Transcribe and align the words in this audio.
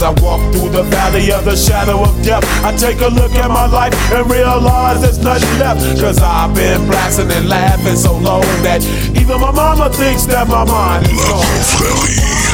As 0.00 0.16
I 0.16 0.22
walk 0.22 0.40
through 0.54 0.70
the 0.70 0.82
valley 0.84 1.30
of 1.30 1.44
the 1.44 1.54
shadow 1.54 2.02
of 2.02 2.22
death, 2.24 2.42
I 2.64 2.74
take 2.74 3.02
a 3.02 3.08
look 3.08 3.32
at 3.32 3.48
my 3.48 3.66
life 3.66 3.92
and 4.10 4.30
realize 4.30 5.02
there's 5.02 5.18
nothing 5.18 5.58
left. 5.58 6.00
Cause 6.00 6.18
I've 6.22 6.54
been 6.54 6.86
blasting 6.86 7.30
and 7.30 7.46
laughing 7.46 7.96
so 7.96 8.16
long 8.16 8.40
that 8.64 8.82
even 9.14 9.38
my 9.38 9.50
mama 9.50 9.90
thinks 9.90 10.24
that 10.24 10.48
my 10.48 10.64
mind 10.64 11.04
is 11.04 11.20
gone. 11.28 12.49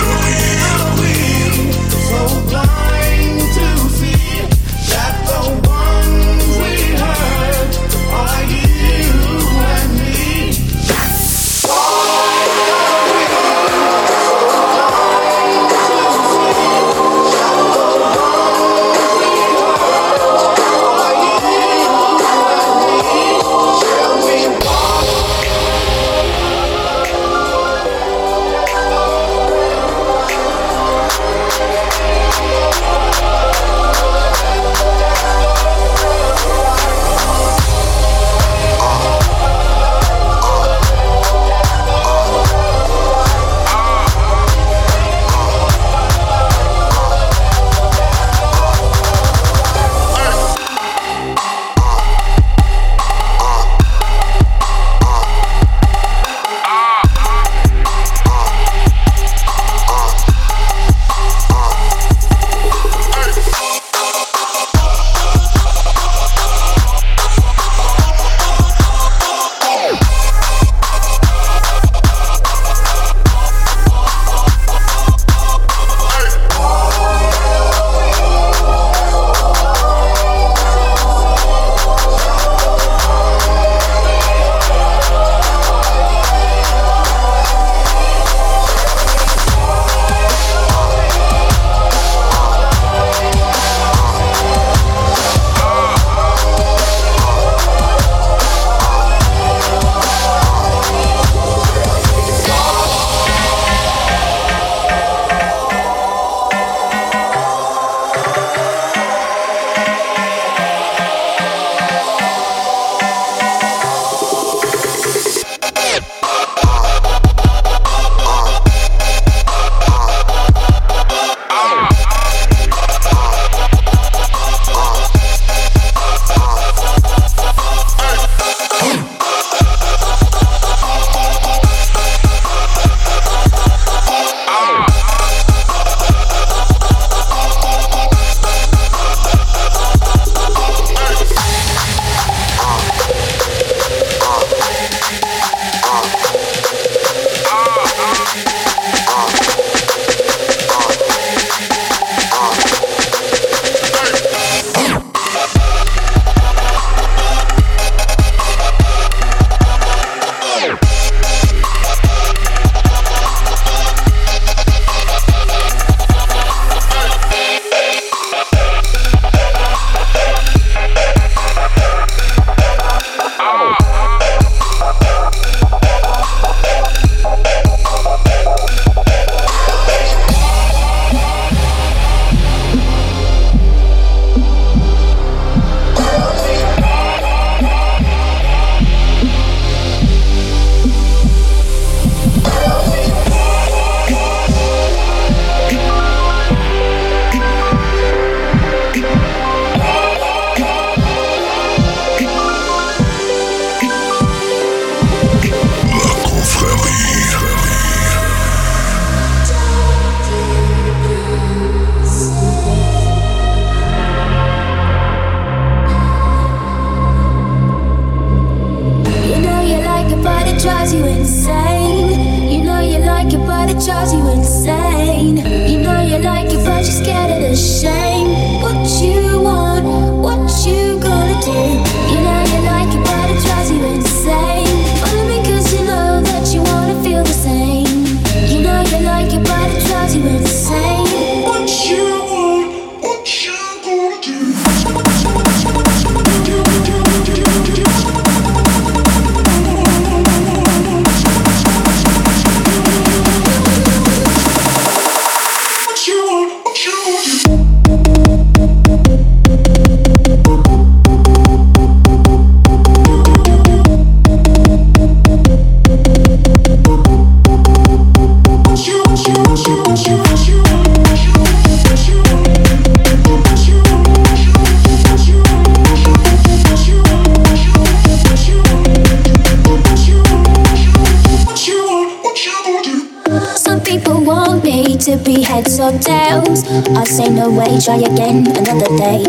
I 285.78 287.04
say 287.04 287.28
no 287.28 287.50
way, 287.50 287.78
try 287.84 287.96
again 287.98 288.46
another 288.56 288.96
day. 288.96 289.24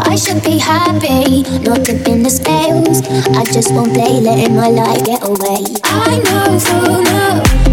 I 0.00 0.16
should 0.16 0.42
be 0.42 0.56
happy, 0.56 1.42
not 1.60 1.84
tipping 1.84 2.22
the 2.22 2.30
scales. 2.30 3.02
I 3.36 3.44
just 3.44 3.74
won't 3.74 3.92
play, 3.92 4.20
letting 4.20 4.56
my 4.56 4.68
life 4.68 5.04
get 5.04 5.22
away. 5.22 5.64
I 5.84 6.16
know 6.24 6.58
full 6.58 7.04
love, 7.04 7.65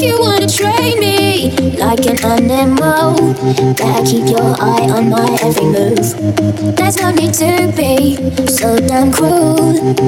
If 0.00 0.04
you 0.04 0.20
wanna 0.20 0.46
train 0.46 1.00
me 1.00 1.50
like 1.76 2.06
an 2.06 2.22
animal, 2.22 3.34
gotta 3.74 4.04
keep 4.06 4.28
your 4.28 4.54
eye 4.62 4.88
on 4.90 5.10
my 5.10 5.36
every 5.42 5.64
move. 5.64 6.76
There's 6.76 6.98
no 6.98 7.10
need 7.10 7.34
to 7.34 7.72
be 7.76 8.14
so 8.46 8.78
damn 8.78 9.10
cruel. 9.10 9.56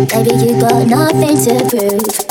Baby, 0.06 0.46
you 0.46 0.60
got 0.60 0.86
nothing 0.86 1.36
to 1.44 1.68
prove. 1.68 2.29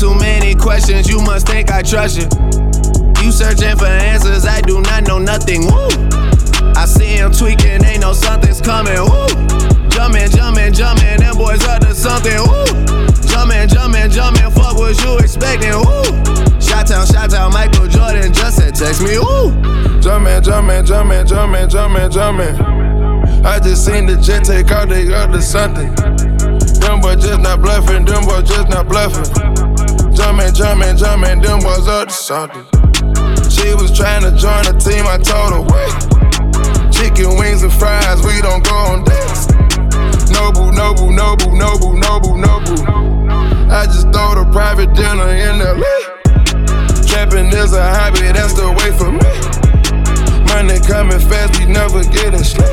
Too 0.00 0.14
many 0.14 0.54
questions, 0.54 1.08
you 1.08 1.20
must 1.22 1.46
think 1.46 1.70
I 1.70 1.80
trust 1.80 2.18
you. 2.18 2.28
You 3.24 3.32
searching 3.32 3.76
for 3.76 3.86
answers, 3.86 4.44
I 4.44 4.60
do 4.60 4.80
not 4.82 5.06
know 5.06 5.18
nothing. 5.18 5.62
Woo! 5.66 5.88
I 6.76 6.84
see 6.84 7.16
him 7.16 7.32
tweaking, 7.32 7.82
ain't 7.84 8.00
no 8.00 8.12
something's 8.12 8.60
coming. 8.60 9.00
Woo! 9.00 9.26
Jumpin', 9.88 10.28
jumpin', 10.30 10.74
jumpin', 10.74 11.20
them 11.20 11.36
boys 11.36 11.64
up 11.64 11.80
to 11.80 11.94
something. 11.94 12.36
Woo! 12.36 12.66
Jumpin', 13.24 13.68
jumpin', 13.68 14.10
jumpin', 14.10 14.50
fuck 14.50 14.76
what 14.76 15.02
you 15.02 15.18
expecting. 15.18 15.72
Woo! 15.72 16.04
Shot 16.60 16.86
town, 16.88 17.06
shot 17.06 17.30
town, 17.30 17.52
Michael 17.52 17.88
Jordan 17.88 18.32
just 18.32 18.58
said 18.58 18.74
text 18.74 19.00
me. 19.00 19.18
Woo! 19.18 19.50
Jumpin', 20.00 20.42
jumpin', 20.42 20.84
jumpin', 20.84 21.26
jumpin', 21.26 21.70
jumpin', 21.70 22.10
jumpin'. 22.10 23.44
I 23.46 23.58
just 23.60 23.86
seen 23.86 24.06
the 24.06 24.16
jet 24.16 24.44
take 24.44 24.70
out, 24.70 24.88
they 24.90 25.12
up 25.14 25.30
to 25.30 25.40
something. 25.40 25.94
Them 26.80 27.00
boys 27.00 27.24
just 27.24 27.40
not 27.40 27.62
bluffing, 27.62 28.04
them 28.04 28.26
boys 28.26 28.46
just 28.48 28.68
not 28.68 28.88
bluffing. 28.88 29.45
Jumpin', 30.16 30.54
jumpin', 30.54 30.96
jumpin', 30.96 31.42
them 31.42 31.60
boys 31.60 31.86
up 31.86 32.08
to 32.08 32.14
something. 32.14 32.64
She 33.52 33.74
was 33.76 33.92
trying 33.92 34.24
to 34.24 34.32
join 34.32 34.64
the 34.64 34.72
team, 34.80 35.04
I 35.04 35.20
told 35.20 35.52
her, 35.52 35.60
wait. 35.60 35.92
Chicken 36.88 37.36
wings 37.36 37.62
and 37.62 37.72
fries, 37.72 38.24
we 38.24 38.40
don't 38.40 38.64
go 38.64 38.74
on 38.96 39.04
dates. 39.04 39.52
Noble, 40.32 40.72
noble, 40.72 41.12
noble, 41.12 41.52
noble, 41.52 41.92
noble, 41.92 42.34
noble. 42.34 42.80
I 43.68 43.84
just 43.84 44.08
throw 44.08 44.40
the 44.40 44.48
private 44.52 44.88
dinner 44.96 45.28
in 45.28 45.60
LA. 45.60 45.84
Trapping 47.04 47.52
is 47.52 47.76
a 47.76 47.84
hobby, 47.84 48.32
that's 48.32 48.56
the 48.56 48.72
way 48.72 48.90
for 48.96 49.12
me. 49.12 49.30
Money 50.48 50.80
coming 50.80 51.20
fast, 51.28 51.60
we 51.60 51.68
never 51.68 52.00
getting 52.08 52.42
sleep. 52.42 52.72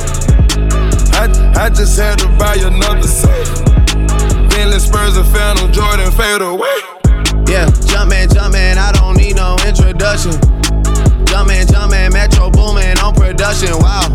I, 1.12 1.28
I 1.60 1.70
just 1.70 2.00
had 2.00 2.20
to 2.20 2.30
buy 2.40 2.56
another 2.56 3.04
safe. 3.04 3.66
Bentley 4.48 4.80
Spurs 4.80 5.18
and 5.18 5.28
Phantom 5.28 5.72
Jordan 5.74 6.10
fade 6.12 6.42
away. 6.42 7.03
Yeah, 7.48 7.70
jumpin', 7.86 8.30
jumpin', 8.30 8.78
I 8.78 8.92
don't 8.94 9.18
need 9.18 9.36
no 9.36 9.56
introduction. 9.68 10.34
Jumpin', 11.26 11.68
jumpin', 11.68 12.12
Metro 12.14 12.50
Boomin 12.50 12.98
on 13.00 13.14
production, 13.14 13.78
wow. 13.80 14.08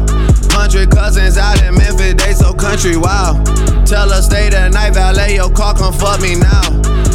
Hundred 0.50 0.90
cousins 0.90 1.36
out 1.36 1.62
in 1.62 1.74
Memphis, 1.74 2.14
they 2.14 2.32
so 2.32 2.52
country, 2.52 2.96
wow. 2.96 3.42
Tell 3.84 4.10
her 4.10 4.22
stay 4.22 4.50
the 4.50 4.68
night, 4.70 4.94
valet 4.94 5.34
your 5.34 5.50
car, 5.50 5.74
come 5.74 5.92
fuck 5.92 6.20
me 6.20 6.34
now. 6.36 6.62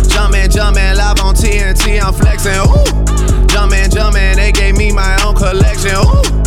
Jumpin', 0.08 0.50
jumpin', 0.50 0.96
live 0.96 1.20
on 1.20 1.36
TNT, 1.36 2.02
I'm 2.02 2.14
flexin', 2.14 2.62
ooh. 2.68 3.48
Jumpin', 3.48 3.90
jumpin', 3.90 4.36
they 4.36 4.52
gave 4.52 4.78
me 4.78 4.92
my 4.92 5.18
own 5.24 5.36
collection, 5.36 5.96
ooh 5.98 6.43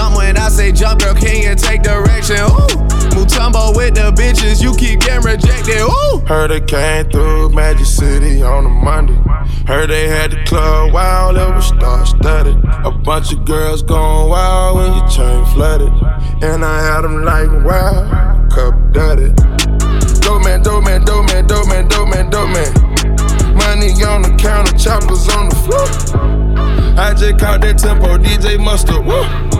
jump 0.00 0.16
when 0.16 0.36
I 0.36 0.48
say 0.48 0.72
jump, 0.72 1.00
girl, 1.00 1.14
can 1.14 1.42
you 1.42 1.54
take 1.54 1.82
direction? 1.82 2.36
Ooh, 2.36 2.72
Mutombo 3.12 3.76
with 3.76 3.94
the 3.94 4.12
bitches, 4.16 4.62
you 4.62 4.74
keep 4.74 5.00
getting 5.00 5.24
rejected. 5.24 5.80
Ooh, 5.80 6.24
heard 6.26 6.50
it 6.50 6.66
came 6.66 7.10
through 7.10 7.50
Magic 7.50 7.86
City 7.86 8.42
on 8.42 8.64
a 8.64 8.68
Monday. 8.68 9.18
Heard 9.66 9.90
they 9.90 10.08
had 10.08 10.30
the 10.30 10.42
club 10.44 10.92
wild, 10.92 11.36
it 11.36 11.54
was 11.54 11.66
star 11.66 12.06
studded. 12.06 12.56
A 12.84 12.90
bunch 12.90 13.32
of 13.32 13.44
girls 13.44 13.82
going 13.82 14.30
wild 14.30 14.76
when 14.76 14.92
your 14.96 15.08
chain 15.08 15.44
flooded. 15.52 15.92
And 16.42 16.64
I 16.64 16.78
had 16.80 17.02
them 17.02 17.22
like, 17.24 17.50
wow, 17.64 18.48
cup 18.50 18.74
dirty. 18.92 19.32
Dope 20.20 20.42
man, 20.44 20.62
dope 20.62 20.84
man, 20.84 21.04
dope 21.04 21.26
man, 21.26 21.46
dope 21.46 21.68
man, 21.68 21.88
dope 21.88 22.08
man, 22.08 22.30
dope 22.30 22.48
man. 22.48 22.72
Money 23.54 23.92
on 24.04 24.22
the 24.22 24.34
counter, 24.38 24.76
choppers 24.78 25.28
on 25.28 25.50
the 25.50 25.56
floor. 25.64 25.88
I 26.96 27.12
just 27.12 27.38
caught 27.38 27.60
that 27.60 27.78
tempo, 27.78 28.16
DJ 28.16 28.58
Mustard. 28.58 29.04
Woo. 29.04 29.59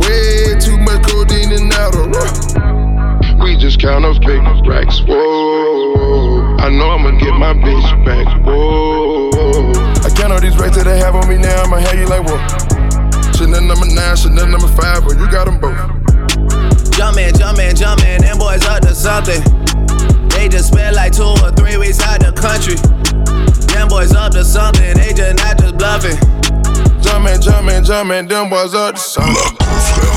Way 0.00 0.58
too 0.60 0.76
much 0.78 1.02
codeine 1.06 1.52
in 1.52 1.70
Adderall. 1.70 3.42
We 3.42 3.56
just 3.56 3.80
count 3.80 4.04
up 4.04 4.20
big 4.20 4.42
racks. 4.66 5.00
Whoa, 5.00 6.56
I 6.58 6.68
know 6.68 6.90
I'ma 6.90 7.18
get 7.18 7.34
my 7.34 7.54
bitch 7.54 8.04
back. 8.04 8.26
Whoa, 8.44 9.72
I 10.04 10.10
count 10.10 10.32
all 10.32 10.40
these 10.40 10.56
racks 10.58 10.76
that 10.76 10.84
they 10.84 10.98
have 10.98 11.14
on 11.14 11.28
me 11.28 11.38
now. 11.38 11.62
I'ma 11.62 11.78
have 11.78 11.98
you 11.98 12.06
like 12.06 12.26
whoa. 12.26 12.38
Chanel 13.36 13.62
number 13.62 13.86
nine, 13.86 14.16
Chanel 14.16 14.46
number 14.46 14.68
five, 14.68 15.04
but 15.04 15.18
you 15.18 15.30
got 15.30 15.44
them 15.46 15.60
both. 15.60 15.76
Jumpin', 16.96 17.36
jumpin', 17.36 17.76
jumpin', 17.76 18.22
them 18.22 18.38
boys 18.38 18.64
up 18.64 18.80
to 18.80 18.94
something. 18.94 19.42
They 20.30 20.48
just 20.48 20.68
spent 20.72 20.96
like 20.96 21.12
two 21.12 21.22
or 21.22 21.52
three 21.52 21.76
weeks 21.76 22.00
out 22.00 22.20
the 22.20 22.32
country. 22.32 22.76
Them 23.72 23.88
boys 23.88 24.12
up 24.12 24.32
to 24.32 24.44
something, 24.44 24.96
they 24.96 25.12
just 25.12 25.36
not 25.36 25.58
just 25.58 25.76
bluffing. 25.76 26.16
Jumpin', 27.06 27.40
jumpin', 27.40 27.84
jumpin', 27.84 28.28
them 28.28 28.50
boys 28.50 28.74
up 28.74 28.94
to 28.94 29.00
something. 29.00 30.15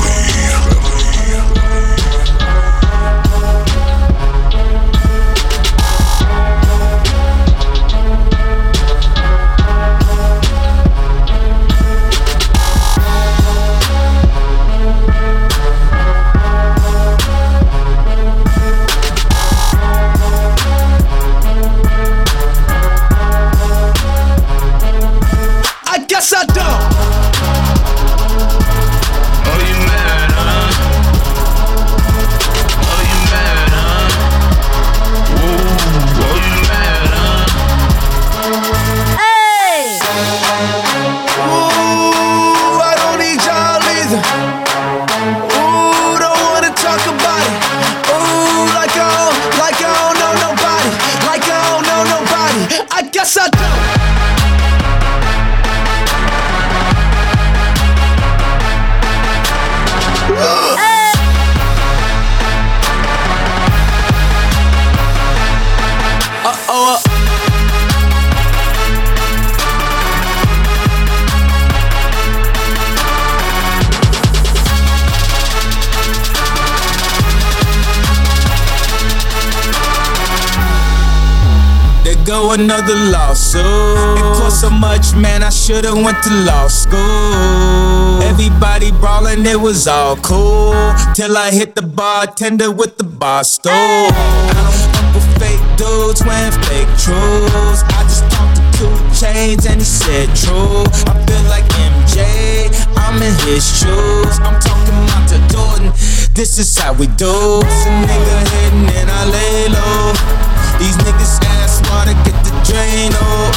Another 82.70 82.94
lawsuit. 83.10 83.64
Oh. 83.64 84.14
It 84.14 84.38
cost 84.38 84.60
so 84.60 84.70
much, 84.70 85.12
man. 85.16 85.42
I 85.42 85.50
should've 85.50 85.92
went 85.92 86.22
to 86.22 86.30
law 86.46 86.68
school. 86.68 88.22
Everybody 88.22 88.92
brawling, 88.92 89.44
it 89.44 89.58
was 89.58 89.88
all 89.88 90.14
cool. 90.14 90.94
Till 91.12 91.36
I 91.36 91.50
hit 91.50 91.74
the 91.74 91.82
bartender 91.82 92.70
with 92.70 92.96
the 92.96 93.02
bar 93.02 93.42
stool. 93.42 93.72
I 93.74 94.54
don't 94.54 94.78
fuck 94.94 95.14
with 95.16 95.42
fake 95.42 95.58
dudes 95.74 96.22
wearing 96.22 96.54
fake 96.70 96.86
truths. 96.94 97.82
I 97.90 98.06
just 98.06 98.30
talked 98.30 98.54
to 98.54 98.86
2 98.86 98.86
Chainz 99.18 99.68
and 99.68 99.80
he 99.80 99.84
said 99.84 100.30
true. 100.38 100.86
I 101.10 101.18
feel 101.26 101.42
like 101.50 101.66
MJ. 101.74 102.70
I'm 102.94 103.16
in 103.20 103.34
his 103.50 103.66
shoes. 103.66 104.38
I'm 104.46 104.60
talking 104.62 104.94
about 105.10 105.26
to 105.26 105.38
Jordan. 105.50 105.90
This 106.38 106.56
is 106.60 106.78
how 106.78 106.92
we 106.92 107.08
do. 107.18 107.34
It's 107.66 107.86
a 107.86 107.90
nigga 108.06 108.38
hitting 108.54 108.94
and 108.94 109.10
I 109.10 109.24
lay 109.26 109.68
low. 109.74 110.49
These 110.78 110.96
niggas 111.02 111.40
ass 111.60 111.80
water 111.90 112.14
get 112.24 112.36
the 112.44 112.52
drain 112.64 113.10
oh. 113.14 113.50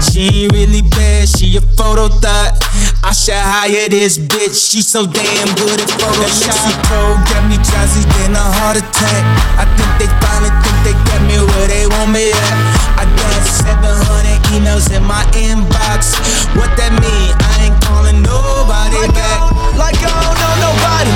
She 0.00 0.48
ain't 0.48 0.52
really 0.52 0.82
bad, 0.82 1.28
she 1.28 1.56
a 1.56 1.60
photo 1.76 2.08
thought. 2.08 2.56
I 3.04 3.12
should 3.12 3.36
hire 3.36 3.88
this 3.88 4.16
bitch, 4.18 4.56
she 4.56 4.80
so 4.82 5.04
damn 5.06 5.48
good 5.60 5.76
at 5.80 5.90
Photoshop. 6.00 6.50
Mexico 6.50 6.98
got 7.28 7.42
me 7.48 7.56
drowsy, 7.60 8.02
then 8.16 8.32
a 8.32 8.44
heart 8.60 8.80
attack. 8.80 9.22
I 9.60 9.68
think 9.76 9.90
they 10.00 10.08
finally 10.24 10.52
think 10.64 10.76
they 10.88 10.94
got 11.04 11.20
me 11.28 11.36
where 11.36 11.68
they 11.68 11.84
want 11.86 12.10
me 12.16 12.32
at. 12.32 12.56
I 12.96 13.04
got 13.04 13.44
700 13.44 14.40
emails 14.56 14.88
in 14.88 15.04
my 15.04 15.22
inbox. 15.36 16.16
What 16.56 16.72
that 16.80 16.92
mean? 16.96 17.32
I 17.36 17.68
ain't 17.68 17.78
calling 17.84 18.20
nobody 18.24 18.96
Like 19.04 19.14
back. 19.14 19.40
like 19.76 20.00
I 20.00 20.10
don't 20.10 20.36
know 20.40 20.54
nobody. 20.64 21.12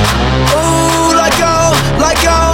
Ooh, 0.55 1.17
like 1.17 1.41
I 1.41 1.73
like 1.99 2.23
I 2.25 2.54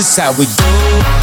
Is 0.00 0.16
how 0.16 0.32
we 0.32 0.46
do. 0.46 1.19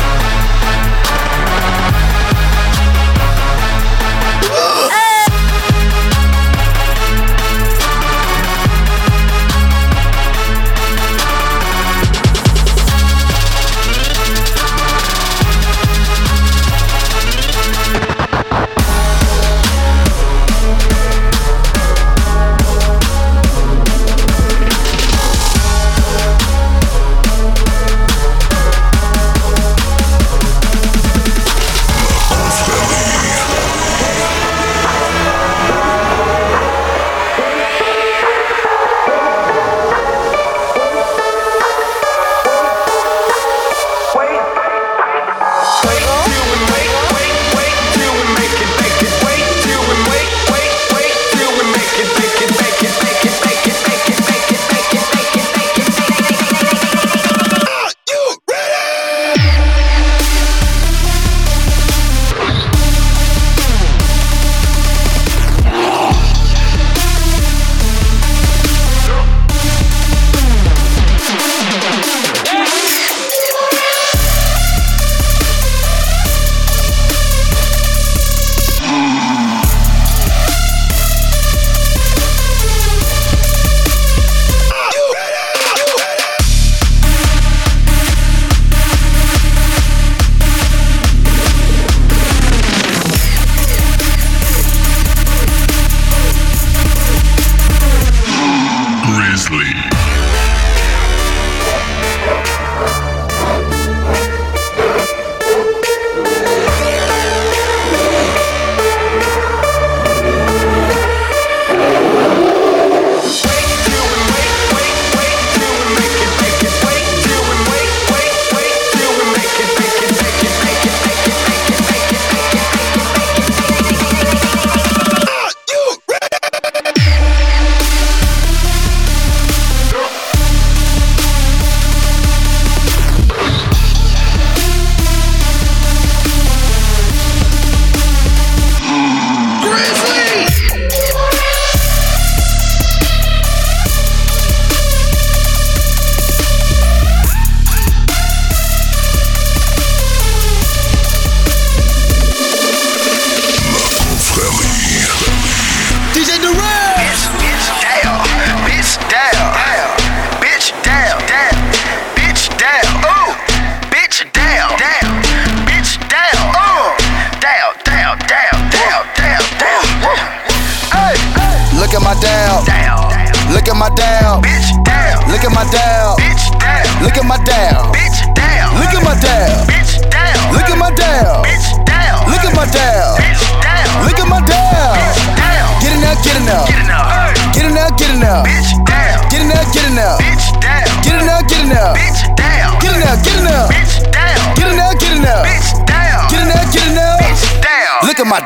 Look 198.17 198.25
at 198.25 198.33
my. 198.33 198.41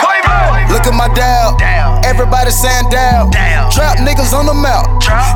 Quavo. 0.00 0.72
Look 0.72 0.88
at 0.88 0.96
my. 0.96 1.12
Down. 1.12 1.60
Everybody 2.08 2.48
saying 2.48 2.88
down. 2.88 3.28
Down. 3.28 3.68
Trap 3.68 4.00
niggas 4.00 4.32
on 4.32 4.48
the 4.48 4.56
mouth. 4.56 4.88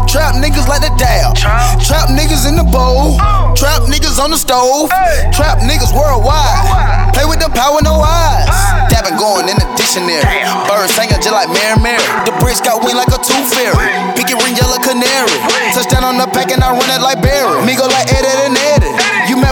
Trap. 0.09 0.41
Niggas 0.41 0.65
like 0.73 0.81
the 0.81 0.89
down. 0.97 1.37
Trap. 1.37 2.09
Niggas 2.09 2.49
in 2.49 2.57
the 2.57 2.65
bowl. 2.65 3.21
Trap 3.53 3.85
niggas 3.93 4.17
on 4.17 4.33
the 4.33 4.41
stove. 4.41 4.89
Trap 5.37 5.61
niggas 5.69 5.93
worldwide. 5.93 7.13
Play 7.13 7.29
with 7.29 7.45
the 7.45 7.53
power, 7.53 7.77
no 7.85 8.01
eyes. 8.01 8.49
Dabbing 8.89 9.21
going 9.21 9.53
in 9.53 9.61
the 9.61 9.69
dictionary. 9.77 10.25
Birds 10.65 10.97
singing 10.97 11.21
just 11.21 11.37
like 11.37 11.53
Mary 11.53 11.77
Mary. 11.85 12.01
The 12.25 12.33
bricks 12.41 12.65
got 12.65 12.81
wing 12.81 12.97
like 12.97 13.13
a 13.13 13.21
tooth 13.21 13.53
fairy. 13.53 13.77
Pinky 14.17 14.33
ring 14.33 14.57
yellow 14.57 14.81
canary. 14.81 15.37
Touchdown 15.77 16.09
on 16.09 16.17
the 16.17 16.25
pack 16.33 16.49
and 16.57 16.65
I 16.65 16.73
run 16.73 16.89
it 16.89 17.05
like 17.05 17.21
Barry. 17.21 17.61
Me 17.69 17.77
go 17.77 17.85
like 17.85 18.09
Eddie 18.17 18.33
and 18.49 18.57
Eddie. 18.57 18.78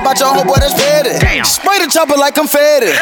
About 0.06 0.22
your 0.22 0.30
homeboy 0.38 0.62
that's. 0.62 0.78
Damn. 1.18 1.42
Spray 1.42 1.82
the 1.82 1.90
chopper 1.90 2.14
like 2.14 2.38
I'm 2.38 2.46
confetti. 2.46 2.94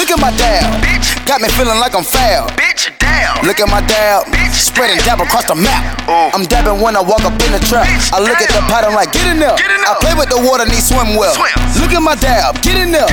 Look 0.00 0.08
at 0.08 0.16
my 0.16 0.32
dab. 0.40 0.80
Bitch. 0.80 1.12
Got 1.28 1.44
me 1.44 1.48
feeling 1.52 1.76
like 1.76 1.92
I'm 1.92 2.08
foul. 2.08 2.48
Bitch 2.56 2.88
down. 2.96 3.44
Look 3.44 3.60
at 3.60 3.68
my 3.68 3.84
dab. 3.84 4.24
Bitch. 4.32 4.56
Spreading 4.56 4.96
dab 5.04 5.20
across 5.20 5.44
the 5.44 5.52
map. 5.52 5.84
Oh. 6.08 6.32
I'm 6.32 6.48
dabbing 6.48 6.80
when 6.80 6.96
I 6.96 7.04
walk 7.04 7.20
up 7.28 7.36
in 7.44 7.52
the 7.52 7.60
trap. 7.68 7.84
I 8.16 8.24
look 8.24 8.40
at 8.40 8.48
the 8.48 8.64
Damn. 8.64 8.72
pattern 8.72 8.96
like, 8.96 9.12
get 9.12 9.28
in 9.28 9.36
there. 9.44 9.60
Get 9.60 9.68
in 9.68 9.76
I 9.84 9.92
play 10.00 10.16
with 10.16 10.32
the 10.32 10.40
water, 10.40 10.64
need 10.64 10.80
swim 10.80 11.20
well. 11.20 11.36
Look 11.76 11.92
at 11.92 12.00
my 12.00 12.16
dab. 12.16 12.64
Get 12.64 12.80
in 12.80 12.96
there. 12.96 13.12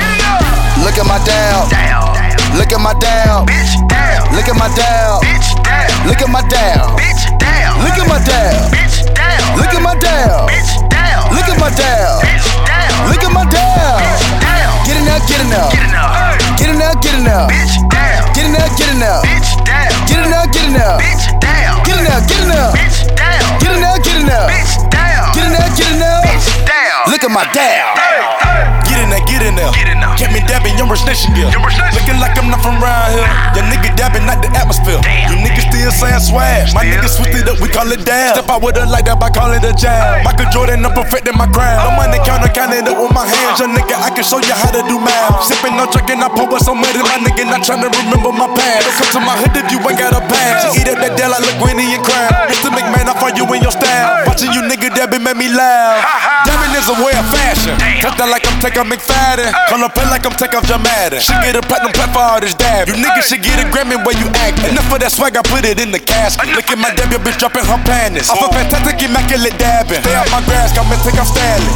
Look 0.80 0.96
at 0.96 1.04
my 1.04 1.20
dab. 1.28 1.68
Look 2.56 2.72
at 2.72 2.80
my 2.80 2.96
dab. 3.04 3.44
Bitch 3.44 3.84
down. 3.84 4.32
Look 4.32 4.48
at 4.48 4.56
my 4.56 4.72
dab. 4.72 5.20
Look 6.08 6.24
at 6.24 6.32
my 6.32 6.40
dab. 6.48 6.96
Bitch 6.96 7.20
down. 7.36 7.84
Look 7.84 8.00
at 8.00 8.08
my 8.08 8.16
dab. 8.24 8.72
Bitch 8.72 8.96
down. 9.12 9.60
Look 9.60 9.76
at 9.76 9.82
my 9.84 9.92
dab. 10.00 10.48
Bitch 10.48 10.72
down. 10.88 11.36
Look 11.36 11.52
at 11.52 11.60
my 11.60 11.68
dab. 11.76 12.53
Down. 13.04 13.12
Look 13.12 13.24
at 13.24 13.32
my 13.32 13.44
down. 13.52 14.00
Get 14.86 14.96
in 14.96 15.04
there, 15.04 15.20
get 15.28 15.40
in 15.40 15.48
there. 15.50 15.68
Get 15.68 15.84
enough. 15.84 16.40
Get 16.56 16.68
in 16.70 16.78
there, 16.78 16.94
get 17.04 17.14
in 17.14 17.24
there. 17.24 17.44
Bitch 17.52 17.76
down. 17.92 18.32
Get 18.32 18.44
in 18.46 18.52
there, 18.52 18.68
get 18.76 18.88
in 18.88 19.00
there. 19.00 19.20
Bitch 19.20 19.52
down. 19.64 19.92
Get 20.08 20.24
in 20.24 20.30
there, 20.32 20.48
get 20.48 20.64
in 20.64 20.72
there. 20.72 20.96
Bitch 20.96 21.24
down. 21.40 21.84
Get 21.84 21.96
there, 22.00 22.20
get 22.24 22.40
in 22.40 22.48
there. 22.48 22.72
Bitch 22.72 23.04
down. 23.12 23.60
Get 23.60 23.72
there, 23.80 23.98
get 24.00 24.16
in 24.16 24.26
there. 24.26 24.48
Bitch 24.48 24.74
down. 24.88 25.32
Get 25.34 25.44
in 25.44 25.52
there, 25.52 25.68
get 25.76 25.90
in 25.92 25.98
there. 26.00 26.22
Bitch 26.24 26.48
down. 26.64 27.12
Look 27.12 27.24
at 27.24 27.30
my 27.30 27.44
dab. 27.52 28.83
Get 28.94 29.02
in 29.02 29.10
there, 29.10 29.26
get 29.26 29.42
in 29.42 29.54
there. 29.58 29.74
Get 29.74 29.90
in 29.90 29.98
there. 29.98 30.14
Get 30.14 30.30
me 30.30 30.38
dabbing, 30.46 30.78
young 30.78 30.86
snitching 30.94 31.34
gear. 31.34 31.50
Looking 31.50 32.22
like 32.22 32.38
I'm 32.38 32.46
not 32.46 32.62
from 32.62 32.78
around 32.78 33.10
here. 33.10 33.26
Ah. 33.26 33.50
Your 33.58 33.66
nigga 33.66 33.90
dabbing, 33.98 34.22
not 34.22 34.38
the 34.38 34.46
atmosphere. 34.54 35.02
Damn. 35.02 35.34
You 35.34 35.42
niggas 35.42 35.66
still 35.66 35.90
saying 35.90 36.22
swag. 36.22 36.70
My 36.70 36.86
niggas 36.86 37.18
switched 37.18 37.34
it 37.34 37.50
up, 37.50 37.58
we 37.58 37.66
call 37.66 37.90
it 37.90 38.06
dab. 38.06 38.38
Step 38.38 38.46
out 38.46 38.62
with 38.62 38.78
a 38.78 38.86
like 38.86 39.10
that, 39.10 39.18
I 39.18 39.34
call 39.34 39.50
it 39.50 39.66
a 39.66 39.74
jab. 39.74 40.22
Michael 40.22 40.46
Jordan, 40.54 40.86
I'm 40.86 40.94
perfecting 40.94 41.34
my 41.34 41.50
crown. 41.50 41.82
No 41.82 41.90
money 41.98 42.22
counter, 42.22 42.46
counting 42.54 42.86
up 42.86 42.94
with 42.94 43.10
my 43.10 43.26
hands. 43.26 43.58
Your 43.58 43.74
nigga, 43.74 43.98
I 43.98 44.14
can 44.14 44.22
show 44.22 44.38
you 44.38 44.54
how 44.54 44.70
to 44.70 44.86
do 44.86 45.02
math. 45.02 45.42
Sipping 45.42 45.74
on 45.74 45.90
drinking, 45.90 46.22
I 46.22 46.30
pour 46.30 46.46
with 46.46 46.62
some 46.62 46.78
money. 46.78 47.02
My 47.02 47.18
nigga, 47.18 47.50
not 47.50 47.66
trying 47.66 47.82
to 47.82 47.90
remember 47.90 48.30
my 48.30 48.46
past. 48.54 48.86
Don't 48.86 48.94
come 48.94 49.10
to 49.18 49.20
my 49.26 49.34
hood 49.42 49.58
if 49.58 49.66
you 49.74 49.82
ain't 49.82 49.98
got 49.98 50.14
a 50.14 50.22
pass. 50.30 50.70
She 50.70 50.86
eat 50.86 50.86
up 50.86 51.02
that 51.02 51.18
deal 51.18 51.34
like 51.34 51.42
LaGuinea 51.42 51.98
and 51.98 52.04
crab. 52.06 52.46
Mr. 52.46 52.70
McMahon, 52.70 53.10
I 53.10 53.14
find 53.18 53.34
you 53.34 53.42
in 53.58 53.58
your 53.58 53.74
style. 53.74 54.22
Watching 54.30 54.54
you 54.54 54.62
nigga 54.70 54.94
dabbing 54.94 55.26
made 55.26 55.34
me 55.34 55.50
laugh. 55.50 56.46
Dabbing 56.46 56.78
is 56.78 56.86
a 56.86 56.96
way 57.02 57.10
of 57.18 57.26
fashion. 57.34 57.74
Touch 57.98 58.14
that 58.22 58.30
like 58.30 58.46
I'm 58.46 58.62
taking 58.62 58.86
McFadden. 58.94 59.50
Call 59.66 59.82
up 59.82 59.94
play 59.94 60.06
like 60.06 60.22
I'm 60.22 60.38
taking 60.38 60.62
Jamadin. 60.70 61.18
Should 61.18 61.42
get 61.42 61.58
a 61.58 61.62
platinum 61.66 61.90
plaque 61.90 62.14
for 62.14 62.22
all 62.22 62.38
this 62.38 62.54
dab. 62.54 62.86
You 62.86 62.94
niggas 62.94 63.26
should 63.26 63.42
get 63.42 63.58
a 63.58 63.66
Grammy 63.66 63.98
where 64.06 64.14
you 64.14 64.30
act. 64.46 64.62
Enough 64.62 64.86
of 64.94 65.02
that 65.02 65.10
swag, 65.10 65.34
I 65.34 65.42
put 65.42 65.66
it 65.66 65.82
in 65.82 65.90
the 65.90 65.98
casket. 65.98 66.54
Look 66.54 66.70
at 66.70 66.78
my 66.78 66.94
dab, 66.94 67.10
your 67.10 67.18
bitch 67.18 67.42
dropping 67.42 67.66
her 67.66 67.80
panties. 67.82 68.30
Off 68.30 68.38
a 68.38 68.48
fantastic, 68.54 69.02
immaculate 69.02 69.58
dabbing. 69.58 69.98
Stay 70.06 70.14
out 70.14 70.30
my 70.30 70.38
grass, 70.46 70.70
come 70.70 70.86
and 70.94 71.02
take 71.02 71.18
off. 71.18 71.34
Down. 71.34 71.66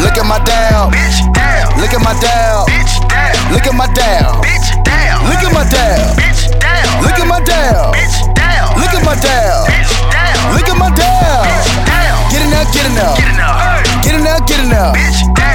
Look 0.00 0.16
at 0.16 0.24
my 0.24 0.40
dab. 0.48 0.88
Bitch 0.96 1.20
down. 1.36 1.68
Look 1.76 1.92
at 1.92 2.00
my 2.00 2.16
dab. 2.16 2.64
Bitch 2.64 2.96
down. 3.12 3.36
Look 3.52 3.68
at 3.68 3.76
my 3.76 3.86
dab. 3.92 4.40
Bitch 4.40 4.72
down. 4.88 5.20
Look 5.28 5.44
at 5.44 5.52
my 5.52 5.68
dab. 5.68 6.16
Bitch 6.16 6.48
down. 6.56 6.96
Look 7.04 7.18
at 7.20 7.28
my 7.28 7.40
dab. 7.44 7.92
Bitch 7.92 8.16
down. 8.32 8.68
Look 8.80 8.94
at 8.96 9.04
my 9.04 9.14
dab. 9.20 9.68
Bitch 9.68 9.92
down. 10.08 10.40
Look 10.56 10.68
at 10.72 10.76
my 10.80 10.88
dab. 10.96 11.44
down. 11.84 12.16
Get 12.32 12.40
in 12.40 12.48
there, 12.48 12.64
get 12.72 12.84
in 12.88 12.94
there. 12.96 13.14
Get 13.20 13.28
enough. 13.28 13.60
Get 14.00 14.14
in 14.16 14.24
there, 14.24 14.40
get 14.48 14.60
in 14.64 14.68
there. 14.72 15.51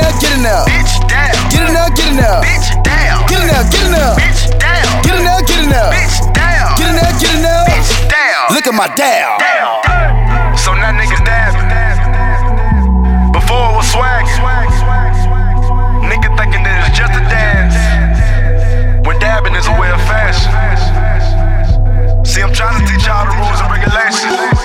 Down. 0.00 0.16
Get 0.20 0.32
in 0.32 0.32
there, 0.32 0.32
get 0.32 0.32
in 0.32 0.42
there. 0.42 0.64
Bitch 0.66 0.96
down. 1.12 1.44
Get 1.50 1.60
in 1.60 1.74
there, 1.74 1.90
get 1.92 2.08
in 2.08 2.16
there. 2.16 2.40
Bitch 2.40 2.80
down. 2.80 3.26
Get 3.28 3.42
in 3.42 3.46
there, 3.48 3.64
get 3.68 3.84
in 3.84 3.90
there. 3.92 4.12
Bitch 4.16 4.48
down. 4.56 5.02
Get 5.04 5.16
in 5.18 5.24
there, 5.24 5.42
get 5.44 5.60
in 5.60 5.68
there. 5.70 5.90
Bitch 5.92 6.20
down. 6.32 6.72
Get 6.78 6.88
in 6.88 6.96
there, 6.96 7.12
get 7.20 7.32
in 7.34 7.42
there. 7.42 7.64
Bitch 7.68 7.92
down. 8.08 8.44
Look 8.54 8.66
at 8.66 8.74
my 8.74 8.88
dab. 8.96 9.38
down. 9.38 10.56
So 10.56 10.72
now 10.72 10.92
niggas 10.96 11.24
dabbing. 11.24 11.68
Before 13.32 13.70
it 13.70 13.76
was 13.76 13.88
swag. 13.90 14.24
Nigga 16.10 16.28
thinking 16.36 16.62
that 16.64 16.88
it's 16.88 16.96
just 16.98 17.14
a 17.14 17.22
dance. 17.30 17.76
When 19.06 19.18
dabbing 19.18 19.54
is 19.54 19.66
a 19.68 19.74
way 19.78 19.90
of 19.90 20.00
fashion. 20.08 20.50
See, 22.24 22.42
I'm 22.42 22.52
trying 22.52 22.80
to 22.80 22.86
teach 22.90 23.06
y'all 23.06 23.26
the 23.26 23.36
rules 23.36 23.60
and 23.60 23.70
regulations. 23.70 24.59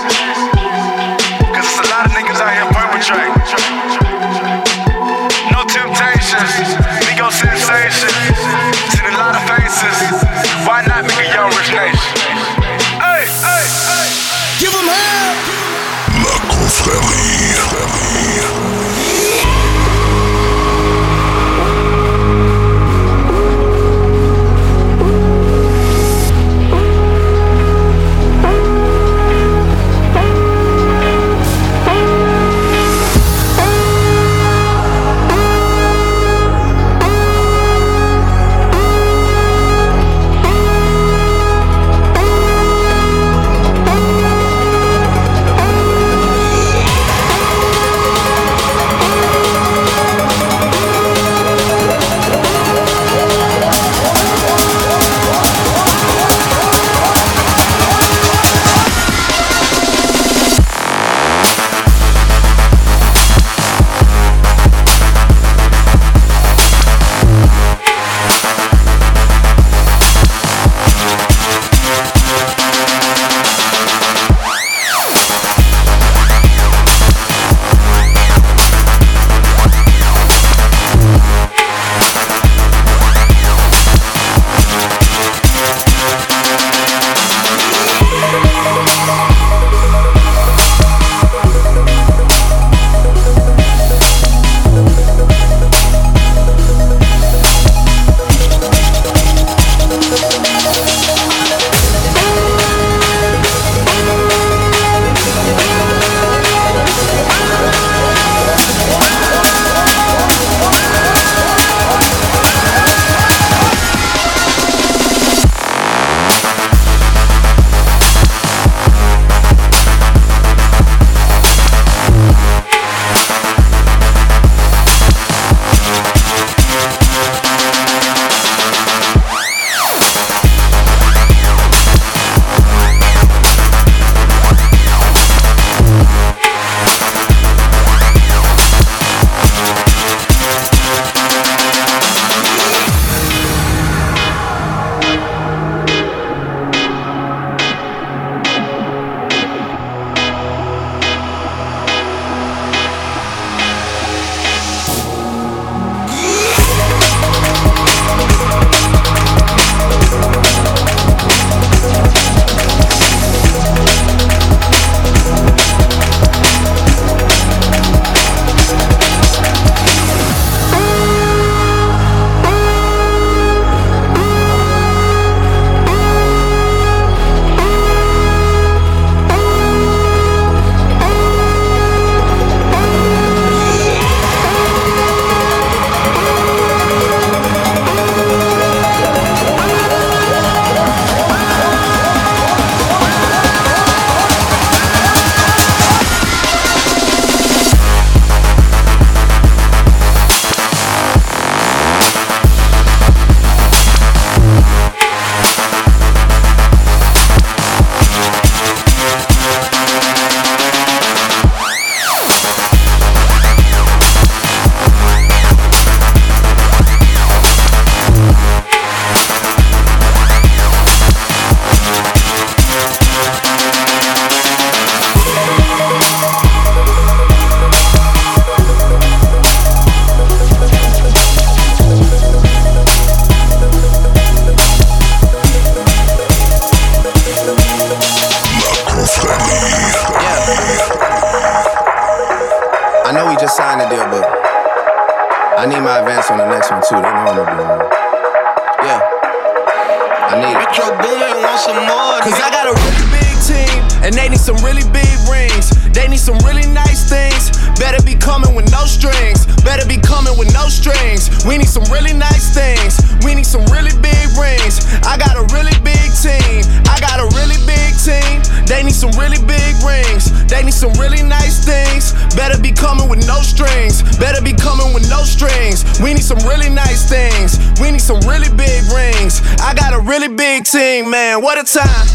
Really 280.06 280.28
big 280.28 280.64
team, 280.64 281.10
man. 281.10 281.42
What 281.42 281.58
a 281.58 281.64
time 281.66 282.06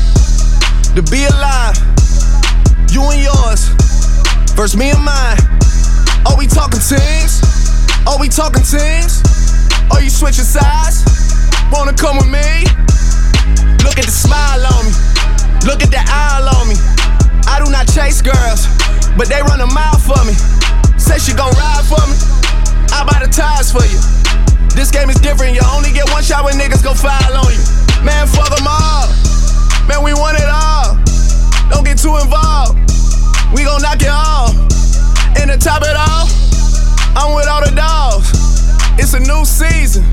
to 0.96 1.04
be 1.12 1.26
alive. 1.26 1.76
You 2.90 3.04
and 3.12 3.20
yours 3.20 3.68
versus 4.56 4.78
me 4.78 4.92
and 4.92 5.04
mine. 5.04 5.38
Are 6.26 6.38
we 6.38 6.48
talking 6.48 6.80
teams? 6.80 7.44
Are 8.08 8.18
we 8.18 8.30
talking 8.30 8.64
teams? 8.64 9.20
Are 9.92 10.02
you 10.02 10.10
switching 10.10 10.48
sides? 10.48 11.04
Wanna 11.72 11.94
come 11.94 12.16
with 12.16 12.32
me? 12.32 12.64
Look 13.84 14.00
at 14.00 14.08
the 14.08 14.16
smile 14.16 14.64
on 14.72 14.86
me. 14.88 14.94
Look 15.68 15.84
at 15.84 15.92
the 15.92 16.00
eye 16.00 16.48
on 16.48 16.70
me. 16.72 16.76
I 17.48 17.60
do 17.64 17.70
not 17.70 17.92
chase 17.92 18.22
girls, 18.22 18.68
but 19.18 19.28
they 19.28 19.42
run 19.42 19.60
a 19.60 19.68
mile 19.68 20.00
for 20.00 20.24
me. 20.24 20.34
Say 20.98 21.20
she 21.20 21.34
gon' 21.34 21.52
ride 21.60 21.84
for 21.84 22.02
me. 22.08 22.16
I 22.96 23.04
buy 23.04 23.20
the 23.20 23.32
tires 23.32 23.72
for 23.72 23.84
you. 23.84 24.21
This 24.76 24.90
game 24.92 25.10
is 25.10 25.20
different. 25.20 25.54
You 25.54 25.62
only 25.74 25.92
get 25.92 26.10
one 26.12 26.24
shot 26.24 26.44
when 26.44 26.56
niggas 26.56 26.84
go 26.84 26.94
foul 26.94 27.38
on 27.38 27.52
you. 27.52 27.64
Man, 28.04 28.28
fuck 28.28 28.50
them 28.50 28.68
all. 28.68 29.08
Man, 29.88 30.04
we 30.04 30.14
want 30.14 30.38
it 30.38 30.50
all. 30.50 30.98
Don't 31.70 31.84
get 31.84 31.98
too 31.98 32.16
involved. 32.18 32.78
We 33.54 33.64
gon' 33.64 33.82
knock 33.82 34.02
it 34.02 34.10
off. 34.10 34.56
And 35.40 35.52
to 35.52 35.58
top 35.58 35.84
it 35.84 35.96
off, 35.96 36.30
I'm 37.16 37.36
with 37.36 37.48
all 37.48 37.64
the 37.64 37.74
dogs. 37.76 38.32
It's 39.00 39.14
a 39.14 39.20
new 39.20 39.46
season, 39.46 40.04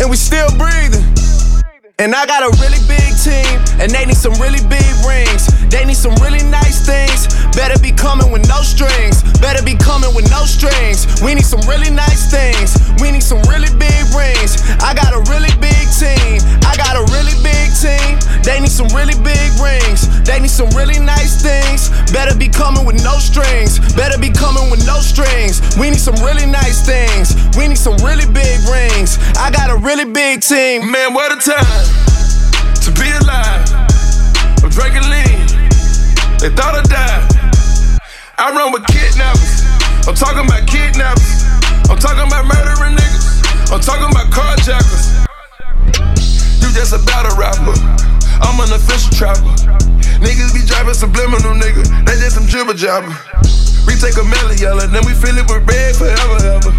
and 0.00 0.10
we 0.10 0.16
still 0.16 0.50
breathing. 0.58 1.04
And 2.00 2.14
I 2.14 2.24
got 2.24 2.40
a 2.40 2.48
really 2.64 2.80
big 2.88 3.12
team, 3.20 3.60
and 3.76 3.92
they 3.92 4.08
need 4.08 4.16
some 4.16 4.32
really 4.40 4.64
big 4.72 4.88
rings. 5.04 5.52
They 5.68 5.84
need 5.84 6.00
some 6.00 6.16
really 6.24 6.40
nice 6.48 6.80
things. 6.80 7.28
Better 7.52 7.76
be 7.76 7.92
coming 7.92 8.32
with 8.32 8.48
no 8.48 8.64
strings. 8.64 9.20
Better 9.36 9.60
be 9.62 9.76
coming 9.76 10.08
with 10.16 10.24
no 10.32 10.48
strings. 10.48 11.04
We 11.20 11.36
need 11.36 11.44
some 11.44 11.60
really 11.68 11.92
nice 11.92 12.32
things. 12.32 12.80
We 13.04 13.12
need 13.12 13.20
some 13.20 13.44
really 13.52 13.68
big 13.76 14.00
rings. 14.16 14.64
I 14.80 14.96
got 14.96 15.12
a 15.12 15.20
really 15.28 15.52
big 15.60 15.84
team. 15.92 16.40
I 16.64 16.72
got 16.80 16.96
a 16.96 17.04
really 17.12 17.36
big 17.44 17.68
team. 17.76 18.16
They 18.48 18.64
need 18.64 18.72
some 18.72 18.88
really 18.96 19.20
big 19.20 19.52
rings. 19.60 20.08
They 20.24 20.40
need 20.40 20.48
some 20.48 20.72
really 20.72 20.96
nice 20.96 21.44
things. 21.44 21.92
Better 22.16 22.32
be 22.32 22.48
coming 22.48 22.88
with 22.88 23.04
no 23.04 23.20
strings. 23.20 23.76
Better 23.92 24.16
be 24.16 24.32
coming 24.32 24.72
with 24.72 24.80
no 24.88 25.04
strings. 25.04 25.60
We 25.76 25.92
need 25.92 26.00
some 26.00 26.16
really 26.24 26.48
nice 26.48 26.80
things. 26.80 27.36
We 27.60 27.68
need 27.68 27.76
some 27.76 28.00
really 28.00 28.24
big 28.32 28.56
rings. 28.72 29.20
I 29.36 29.52
got 29.52 29.68
a 29.68 29.76
really 29.76 30.08
big 30.08 30.40
team. 30.40 30.90
Man, 30.90 31.12
what 31.12 31.28
a 31.28 31.36
time 31.36 31.89
alive. 33.12 33.66
I'm 34.62 34.70
drinking 34.70 35.06
lean. 35.10 35.46
They 36.38 36.48
thought 36.54 36.78
I 36.78 36.82
died. 36.86 37.26
I 38.38 38.52
run 38.56 38.72
with 38.72 38.86
kidnappers. 38.88 39.66
I'm 40.08 40.14
talking 40.14 40.46
about 40.46 40.64
kidnappers. 40.64 41.44
I'm 41.90 41.98
talking 41.98 42.24
about 42.24 42.48
murdering 42.48 42.96
niggas. 42.96 43.72
I'm 43.72 43.80
talking 43.80 44.08
about 44.08 44.32
carjackers. 44.32 45.20
You 46.62 46.72
just 46.72 46.96
a 46.96 47.02
battle 47.04 47.36
rapper. 47.36 47.76
I'm 48.40 48.56
an 48.60 48.72
official 48.72 49.12
trapper. 49.12 49.52
Niggas 50.24 50.52
be 50.52 50.64
driving 50.64 50.94
subliminal, 50.94 51.52
nigga. 51.52 51.84
They 52.04 52.16
just 52.16 52.36
some 52.36 52.46
jibber 52.46 52.74
jabber. 52.74 53.12
We 53.86 53.96
take 53.96 54.16
a 54.16 54.24
melon 54.24 54.56
yellow, 54.56 54.86
then 54.86 55.04
we 55.04 55.12
fill 55.12 55.36
it 55.36 55.48
with 55.48 55.66
red 55.68 55.96
forever, 55.96 56.36
ever. 56.46 56.72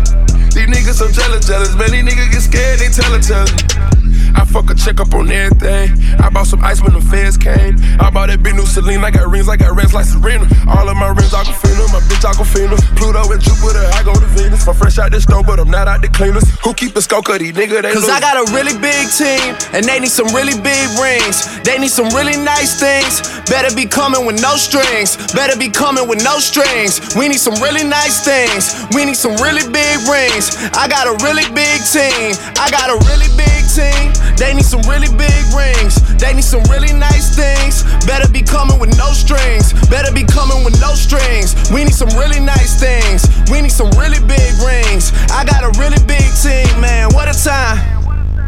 These 0.53 0.67
niggas 0.67 0.99
so 0.99 1.09
jealous, 1.09 1.47
jealous. 1.47 1.75
Man, 1.75 1.91
these 1.91 2.03
niggas 2.03 2.31
get 2.31 2.41
scared, 2.41 2.79
they 2.79 2.89
tell 2.89 3.13
it, 3.15 3.23
it. 3.23 4.01
I 4.35 4.45
fuck 4.45 4.69
a 4.69 4.75
check 4.75 4.99
up 4.99 5.13
on 5.13 5.29
everything. 5.29 5.91
I 6.19 6.29
bought 6.29 6.47
some 6.47 6.63
ice 6.63 6.81
when 6.81 6.93
the 6.93 7.01
feds 7.01 7.37
came. 7.37 7.75
I 7.99 8.09
bought 8.09 8.27
that 8.27 8.41
big 8.41 8.55
new 8.55 8.65
Celine. 8.65 9.03
I 9.03 9.11
got 9.11 9.27
rings, 9.29 9.49
I 9.49 9.57
got 9.57 9.75
rings 9.75 9.93
like 9.93 10.05
Serena. 10.05 10.47
All 10.67 10.87
of 10.87 10.95
my 10.95 11.11
rings, 11.11 11.35
Aquafina. 11.35 11.83
My 11.91 11.99
bitch, 12.07 12.23
Aquafina. 12.23 12.79
Pluto 12.95 13.21
and 13.31 13.41
Jupiter, 13.41 13.83
I 13.91 14.03
go 14.03 14.13
to 14.15 14.27
Venus. 14.31 14.67
I'm 14.67 14.75
fresh 14.75 14.99
out 14.99 15.11
the 15.11 15.19
stove, 15.19 15.45
but 15.45 15.59
I'm 15.59 15.69
not 15.69 15.87
out 15.87 16.01
the 16.01 16.09
cleaners. 16.09 16.47
Who 16.63 16.73
keep 16.73 16.95
a 16.95 17.01
skull 17.01 17.21
cut? 17.21 17.39
These 17.39 17.53
nigga, 17.53 17.81
they 17.83 17.91
Cause 17.91 18.07
lose. 18.07 18.11
I 18.11 18.19
got 18.19 18.39
a 18.39 18.45
really 18.55 18.75
big 18.79 19.11
team, 19.11 19.55
and 19.75 19.83
they 19.83 19.99
need 19.99 20.11
some 20.11 20.31
really 20.31 20.55
big 20.55 20.87
rings. 20.99 21.43
They 21.63 21.77
need 21.77 21.91
some 21.91 22.07
really 22.15 22.39
nice 22.39 22.79
things. 22.79 23.21
Better 23.51 23.73
be 23.75 23.85
coming 23.85 24.25
with 24.25 24.41
no 24.41 24.55
strings. 24.55 25.19
Better 25.33 25.59
be 25.59 25.69
coming 25.69 26.07
with 26.07 26.23
no 26.23 26.39
strings. 26.39 27.03
We 27.19 27.27
need 27.27 27.41
some 27.41 27.59
really 27.59 27.83
nice 27.83 28.23
things. 28.23 28.73
We 28.95 29.03
need 29.03 29.19
some 29.19 29.35
really 29.43 29.67
big 29.67 29.99
rings. 30.07 30.40
I 30.73 30.87
got 30.87 31.05
a 31.05 31.13
really 31.21 31.45
big 31.53 31.85
team. 31.85 32.33
I 32.57 32.71
got 32.73 32.89
a 32.89 32.97
really 33.05 33.29
big 33.37 33.61
team. 33.69 34.09
They 34.37 34.53
need 34.53 34.65
some 34.65 34.81
really 34.89 35.09
big 35.13 35.43
rings. 35.53 36.01
They 36.17 36.33
need 36.33 36.43
some 36.43 36.63
really 36.65 36.93
nice 36.93 37.35
things. 37.35 37.83
Better 38.05 38.27
be 38.27 38.41
coming 38.41 38.79
with 38.79 38.97
no 38.97 39.13
strings. 39.13 39.73
Better 39.89 40.11
be 40.11 40.23
coming 40.23 40.65
with 40.65 40.79
no 40.81 40.95
strings. 40.97 41.53
We 41.69 41.83
need 41.83 41.93
some 41.93 42.09
really 42.17 42.39
nice 42.39 42.79
things. 42.79 43.29
We 43.51 43.61
need 43.61 43.71
some 43.71 43.91
really 44.01 44.19
big 44.25 44.51
rings. 44.65 45.13
I 45.29 45.45
got 45.45 45.61
a 45.61 45.71
really 45.77 46.01
big 46.09 46.25
team, 46.41 46.69
man. 46.81 47.13
What 47.13 47.29
a 47.29 47.37
time. 47.37 47.77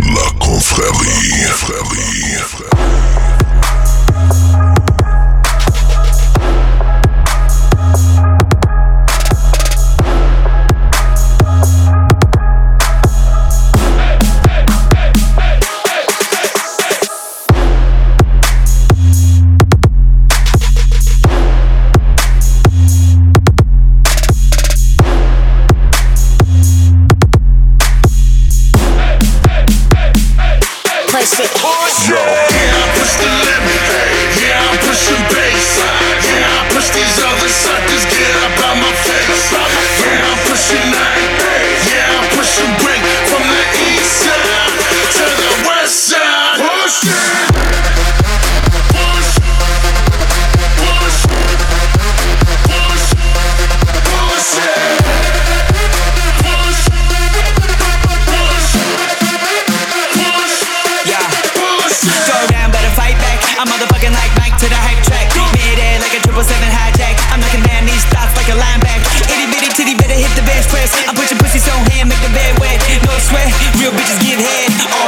La 0.01 0.29
confrérie. 0.41 1.45
confrérie. 1.45 3.22
Push 31.25 32.09
it. 32.09 32.62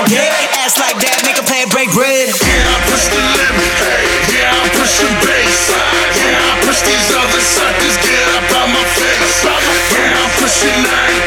All 0.06 0.14
day. 0.14 0.30
Ass 0.62 0.78
like 0.78 0.98
that, 1.02 1.18
make 1.26 1.38
a 1.38 1.46
plan, 1.46 1.70
break 1.70 1.90
bread. 1.94 2.30
Yeah, 2.30 2.74
I 2.74 2.78
push 2.90 3.06
the 3.10 3.18
limit. 3.18 3.74
hey. 3.82 4.38
Yeah, 4.38 4.54
I'm 4.54 4.70
pushing 4.78 5.14
bass. 5.26 5.74
Yeah, 5.74 6.50
I 6.50 6.54
push 6.66 6.82
these 6.86 7.10
other 7.14 7.42
suckers. 7.42 7.98
Get 8.06 8.26
up 8.38 8.46
out 8.54 8.70
my 8.70 8.86
face. 8.94 9.42
Yeah, 9.46 10.22
I'm 10.22 10.32
pushing 10.38 10.78
nine. 10.86 11.25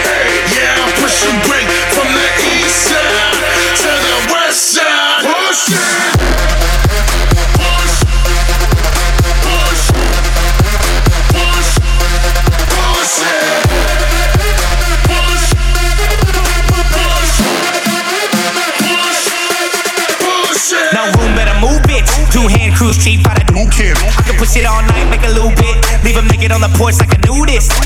On 26.59 26.71
the 26.71 26.79
porch 26.79 26.99
like. 26.99 27.15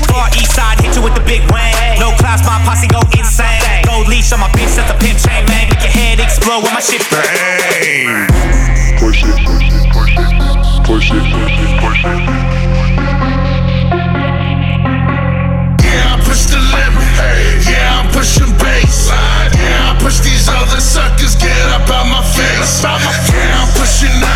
Far 0.09 0.29
east 0.33 0.53
side, 0.55 0.79
hit 0.81 0.95
you 0.95 1.01
with 1.01 1.13
the 1.13 1.23
big 1.25 1.41
wang. 1.51 1.73
No 1.99 2.09
my 2.21 2.57
posse 2.65 2.87
go 2.87 3.01
insane. 3.17 3.61
Leash 4.09 4.33
on 4.33 4.39
my 4.39 4.49
bitch, 4.49 4.75
that's 4.75 4.89
a 4.91 4.97
pimp 4.97 5.17
chain, 5.21 5.45
man. 5.47 5.69
Make 5.69 5.81
your 5.81 5.93
head 5.93 6.19
explode 6.19 6.63
when 6.63 6.73
my 6.73 6.81
shit 6.81 7.01
bang. 7.09 8.27
Push 8.99 9.23
it, 9.23 9.29
push 9.45 9.69
it, 9.69 9.85
push 9.93 10.17
it, 10.17 10.25
push 10.85 11.11
it, 11.11 11.23
push 11.31 11.53
it, 11.61 11.79
push 11.79 12.03
it. 12.03 12.19
Yeah, 15.85 16.13
I 16.13 16.21
push 16.25 16.43
the 16.49 16.57
limit. 16.57 17.69
Yeah, 17.69 18.01
I'm 18.01 18.11
pushing. 18.11 18.51
Yeah, 18.53 19.93
I 19.93 19.97
push 20.01 20.19
these 20.19 20.49
other 20.49 20.81
suckers. 20.81 21.35
Get 21.35 21.53
up 21.69 21.89
out 21.89 22.07
my 22.09 22.21
face. 22.35 22.83
Yeah, 22.83 23.61
I'm 23.61 23.69
pushing 23.77 24.19
nine. 24.19 24.32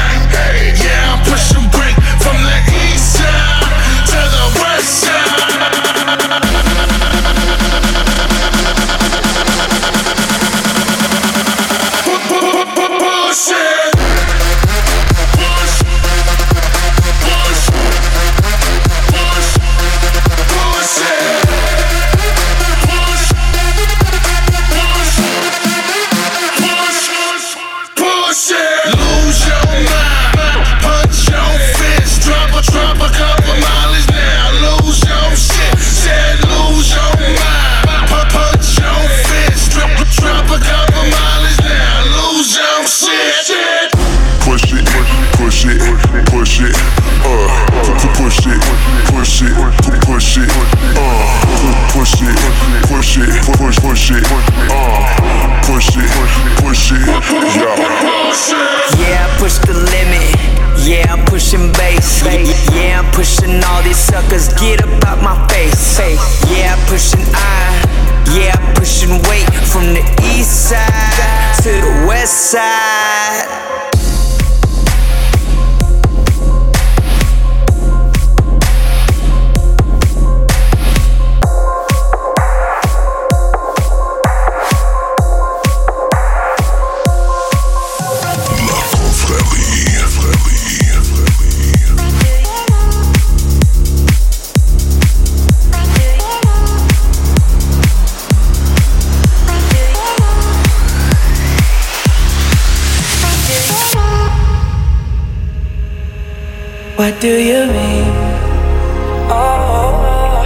Push 50.28 50.44
it, 50.44 50.50
uh, 50.52 51.08
pu- 51.94 52.00
push 52.00 52.22
it, 52.22 52.36
push 52.88 53.18
it, 53.18 53.30
pu- 53.46 53.58
push, 53.64 53.80
push 53.80 54.12
it, 54.12 54.24
uh, 54.28 55.62
push 55.64 55.88
it, 55.96 56.10
push 56.60 56.92
it, 56.92 57.08
yeah. 57.56 57.72
Yeah, 59.00 59.24
I 59.24 59.38
push 59.40 59.58
the 59.60 59.74
limit. 59.74 60.36
Yeah, 60.84 61.14
I'm 61.14 61.24
pushing 61.28 61.72
bass. 61.74 62.24
Yeah, 62.76 63.00
I'm 63.00 63.10
pushing 63.14 63.64
all 63.64 63.82
these 63.84 63.98
suckers. 63.98 64.50
Get 64.60 64.84
up 64.84 65.06
out 65.06 65.24
my 65.24 65.48
face. 65.48 65.98
Yeah, 66.52 66.76
I'm 66.76 66.88
pushing 66.88 67.24
I. 67.34 67.80
Yeah, 68.36 68.52
I'm 68.60 68.76
pushing 68.76 69.22
weight 69.30 69.48
from 69.72 69.94
the 69.94 70.04
east 70.36 70.70
side 70.70 71.64
to 71.64 71.70
the 71.72 72.06
west 72.06 72.52
side. 72.52 73.77
What 107.08 107.22
do 107.22 107.40
you 107.40 107.66
mean? 107.68 108.12
Oh, 109.32 110.44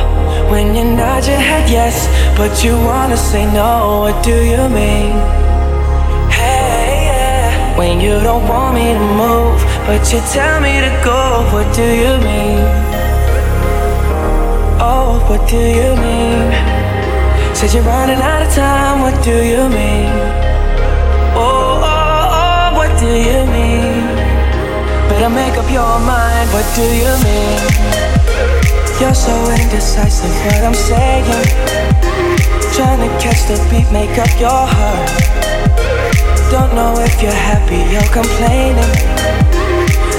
when 0.51 0.75
you 0.75 0.83
nod 0.83 1.25
your 1.25 1.41
head 1.49 1.67
yes, 1.67 2.05
but 2.37 2.63
you 2.63 2.73
wanna 2.85 3.17
say 3.17 3.51
no. 3.51 4.01
What 4.01 4.23
do 4.23 4.35
you 4.51 4.69
mean? 4.69 5.13
Hey, 6.29 7.09
yeah. 7.09 7.75
When 7.79 7.99
you 7.99 8.13
don't 8.27 8.47
want 8.47 8.75
me 8.75 8.93
to 8.93 9.07
move, 9.23 9.57
but 9.87 10.05
you 10.13 10.19
tell 10.37 10.61
me 10.61 10.73
to 10.85 10.91
go. 11.03 11.49
What 11.51 11.65
do 11.73 11.87
you 12.03 12.13
mean? 12.29 12.61
Oh, 14.77 15.17
what 15.27 15.41
do 15.49 15.57
you 15.57 15.91
mean? 16.05 16.45
Said 17.55 17.73
you're 17.73 17.89
running 17.89 18.21
out 18.21 18.45
of 18.45 18.53
time. 18.53 19.01
What 19.01 19.17
do 19.23 19.33
you 19.33 19.63
mean? 19.79 20.13
Oh, 21.33 21.81
oh, 21.91 22.39
oh, 22.39 22.65
what 22.77 22.91
do 22.99 23.09
you 23.09 23.41
mean? 23.49 23.80
Better 25.11 25.29
make 25.29 25.57
up 25.59 25.69
your 25.69 25.99
mind, 26.07 26.47
what 26.55 26.63
do 26.73 26.87
you 26.87 27.11
mean? 27.27 27.59
You're 28.95 29.13
so 29.13 29.35
indecisive, 29.59 30.31
what 30.47 30.63
I'm 30.63 30.73
saying. 30.73 31.27
Trying 32.71 33.03
to 33.03 33.11
catch 33.19 33.43
the 33.43 33.59
beat, 33.67 33.91
make 33.91 34.15
up 34.15 34.31
your 34.39 34.63
heart. 34.71 35.11
Don't 36.47 36.71
know 36.73 36.95
if 37.03 37.21
you're 37.21 37.41
happy 37.51 37.83
or 37.91 38.07
complaining. 38.15 38.87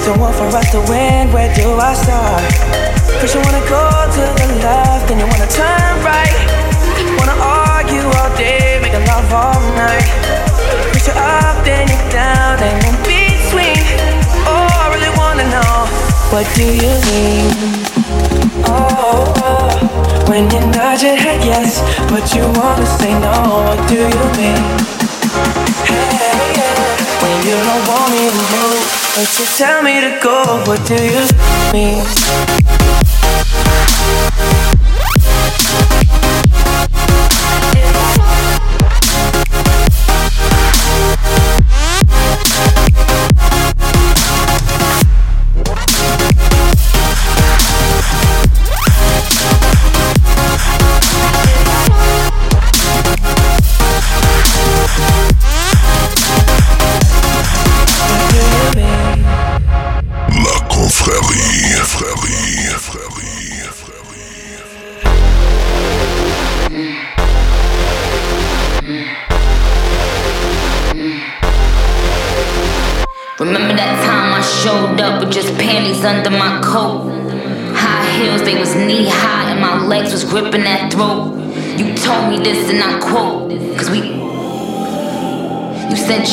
Don't 0.04 0.20
want 0.20 0.36
for 0.36 0.52
us 0.52 0.70
to 0.76 0.80
win, 0.84 1.32
where 1.32 1.48
do 1.56 1.72
I 1.72 1.94
start? 1.96 2.44
First 3.16 3.32
you 3.34 3.40
wanna 3.48 3.64
go 3.72 3.80
to 4.12 4.24
the 4.44 4.48
left, 4.60 5.08
then 5.08 5.16
you 5.16 5.26
wanna 5.26 5.48
turn 5.48 5.94
right. 6.04 6.36
Wanna 7.16 7.40
argue 7.40 8.04
all 8.20 8.36
day, 8.36 8.78
make 8.82 8.92
love 8.92 9.32
all 9.32 9.60
night. 9.72 10.04
Push 10.92 11.08
you 11.08 11.14
up, 11.16 11.64
then 11.64 11.88
you 11.88 12.11
what 16.42 16.56
do 16.56 16.64
you 16.64 16.94
mean? 17.06 17.54
Oh, 18.66 19.32
oh, 19.46 20.26
when 20.28 20.50
you 20.50 20.58
nod 20.72 21.00
your 21.00 21.14
head 21.14 21.44
yes, 21.44 21.78
but 22.10 22.34
you 22.34 22.42
wanna 22.58 22.84
say 22.98 23.12
no, 23.20 23.62
what 23.62 23.88
do 23.88 23.94
you 23.94 24.24
mean? 24.38 24.62
Hey, 25.86 26.50
yeah. 26.58 26.98
When 27.22 27.36
you 27.46 27.54
don't 27.54 27.86
want 27.86 28.10
me 28.10 28.26
to 28.26 28.42
move, 28.54 28.82
but 29.14 29.28
you 29.38 29.46
tell 29.56 29.82
me 29.82 30.00
to 30.00 30.18
go, 30.20 30.64
what 30.66 30.84
do 30.84 30.96
you 30.96 31.22
mean? 31.72 32.81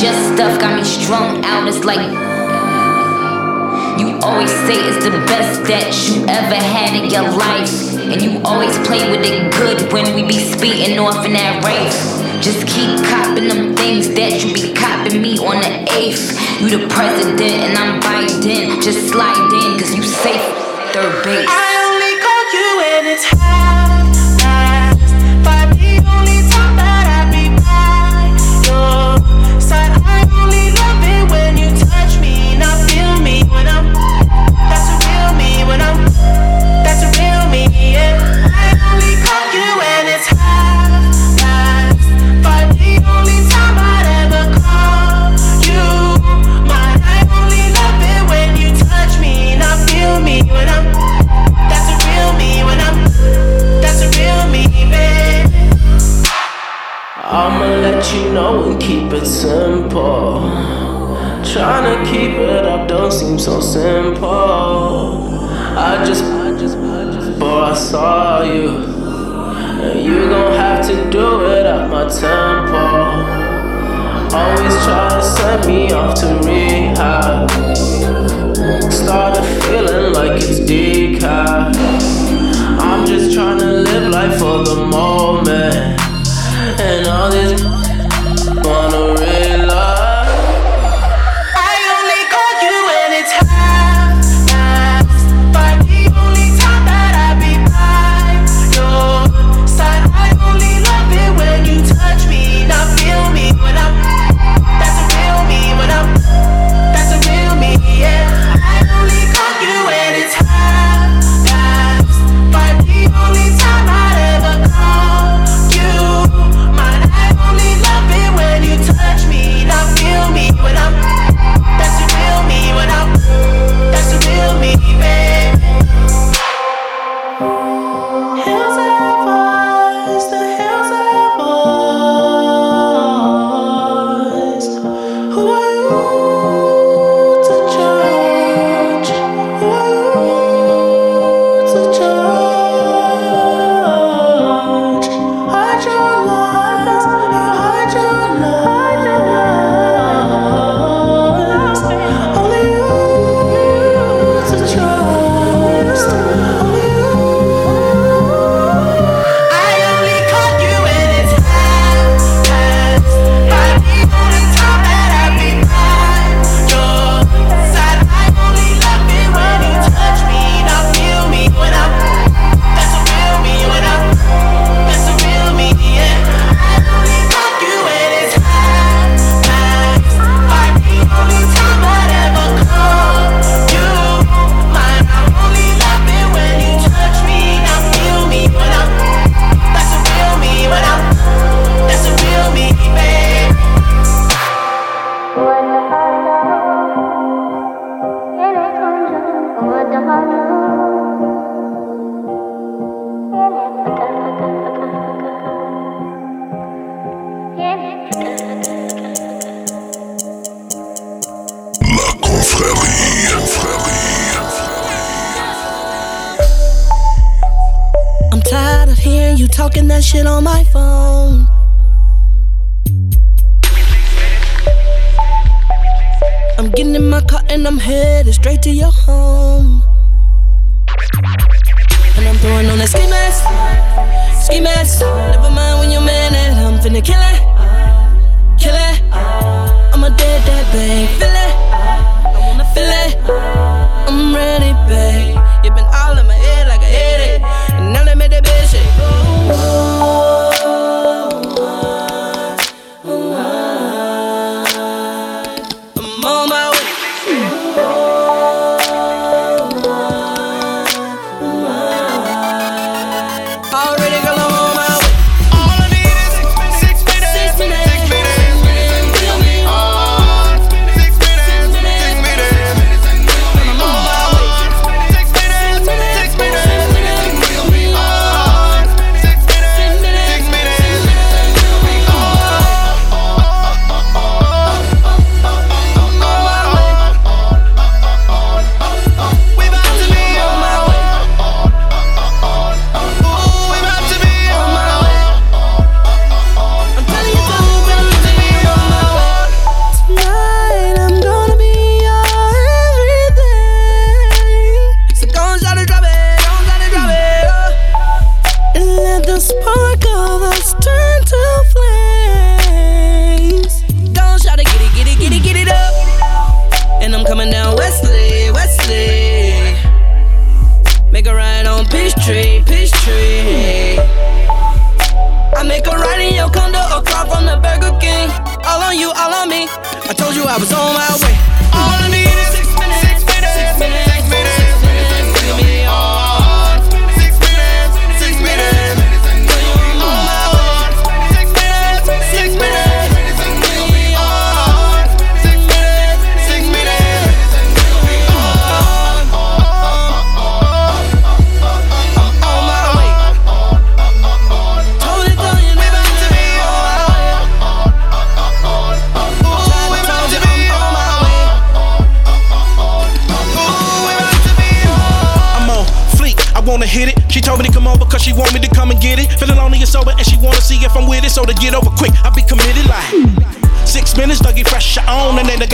Your 0.02 0.14
stuff 0.34 0.60
got 0.60 0.76
me 0.78 0.84
strung 0.84 1.44
out, 1.44 1.68
it's 1.68 1.84
like. 1.84 2.00
You 4.00 4.18
always 4.24 4.50
say 4.64 4.80
it's 4.88 5.04
the 5.04 5.12
best 5.28 5.64
that 5.68 5.92
you 6.08 6.24
ever 6.24 6.56
had 6.56 6.96
in 6.96 7.12
your 7.12 7.28
life. 7.36 7.68
And 8.00 8.22
you 8.22 8.40
always 8.44 8.72
play 8.88 9.12
with 9.12 9.28
it 9.28 9.52
good 9.52 9.92
when 9.92 10.16
we 10.16 10.24
be 10.24 10.40
speeding 10.40 10.98
off 11.00 11.26
in 11.26 11.34
that 11.34 11.64
race. 11.68 12.00
Just 12.40 12.66
keep 12.68 12.96
copping 13.12 13.50
them 13.50 13.76
things 13.76 14.08
that 14.16 14.40
you 14.44 14.54
be 14.54 14.74
copping 14.74 15.22
me 15.22 15.38
on 15.38 15.60
the 15.60 15.84
8th. 15.92 16.62
You 16.62 16.80
the 16.80 16.88
president 16.88 17.42
and 17.42 17.78
I'm 17.78 18.00
Biden. 18.00 18.82
Just 18.82 19.10
slide 19.10 19.52
in, 19.52 19.78
cause 19.78 19.94
you 19.94 20.04
safe. 20.04 20.42
Third 20.94 21.24
base. 21.26 21.69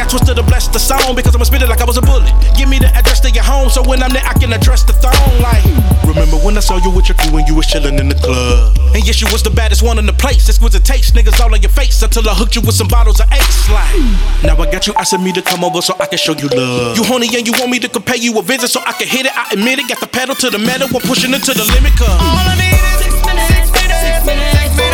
Got 0.05 0.11
twisted 0.11 0.37
to 0.37 0.43
bless 0.43 0.67
the 0.67 0.79
song 0.79 1.15
because 1.15 1.35
I'ma 1.35 1.45
spit 1.45 1.61
it 1.61 1.69
like 1.69 1.81
I 1.81 1.85
was 1.85 1.97
a 1.97 2.01
bullet. 2.01 2.29
Give 2.57 2.69
me 2.69 2.79
the 2.79 2.87
address 2.93 3.19
to 3.21 3.29
your 3.31 3.43
home 3.43 3.69
so 3.69 3.81
when 3.81 4.03
I'm 4.03 4.11
there, 4.11 4.23
I 4.25 4.33
can 4.33 4.53
address 4.53 4.83
the 4.83 4.93
throne. 4.93 5.41
Like, 5.41 5.65
remember 6.05 6.37
when 6.37 6.57
I 6.57 6.61
saw 6.61 6.77
you 6.77 6.91
with 6.91 7.09
your 7.09 7.17
crew 7.17 7.37
and 7.37 7.47
you 7.47 7.55
was 7.55 7.65
chilling 7.65 7.97
in 7.97 8.09
the 8.09 8.15
club? 8.15 8.77
And 8.93 9.05
yes, 9.05 9.21
you 9.21 9.27
was 9.31 9.41
the 9.41 9.49
baddest 9.49 9.81
one 9.81 9.97
in 9.97 10.05
the 10.05 10.13
place. 10.13 10.47
Exquisite 10.47 10.85
taste, 10.85 11.15
niggas 11.15 11.39
all 11.41 11.53
on 11.53 11.61
your 11.61 11.71
face 11.71 12.01
until 12.01 12.29
I 12.29 12.33
hooked 12.33 12.55
you 12.55 12.61
with 12.61 12.75
some 12.75 12.87
bottles 12.87 13.19
of 13.19 13.31
Ace. 13.33 13.69
Like, 13.69 13.97
now 14.43 14.55
I 14.61 14.69
got 14.69 14.85
you 14.87 14.93
asking 14.93 15.23
me 15.23 15.31
to 15.33 15.41
come 15.41 15.63
over 15.63 15.81
so 15.81 15.95
I 15.99 16.05
can 16.05 16.17
show 16.17 16.33
you 16.33 16.49
love. 16.49 16.97
You 16.97 17.03
horny 17.03 17.27
and 17.35 17.47
you 17.47 17.53
want 17.57 17.71
me 17.71 17.79
to 17.79 17.89
compare 17.89 18.17
you 18.17 18.37
a 18.37 18.41
visit 18.41 18.69
so 18.69 18.81
I 18.85 18.93
can 18.93 19.07
hit 19.07 19.25
it. 19.25 19.33
I 19.35 19.49
admit 19.53 19.79
it. 19.79 19.89
Got 19.89 19.99
the 19.99 20.07
pedal 20.07 20.35
to 20.35 20.49
the 20.49 20.59
metal, 20.59 20.87
we're 20.93 21.01
pushing 21.01 21.33
it 21.33 21.43
to 21.43 21.53
the 21.53 21.65
limit. 21.73 21.93
Cause 21.97 22.09
all 22.09 22.45
I 22.45 22.55
need 22.57 22.73
is 22.73 22.93
six 23.01 23.13
minutes, 23.25 23.53
six 23.53 23.71
minutes, 23.73 24.01
six 24.01 24.25
minutes, 24.25 24.84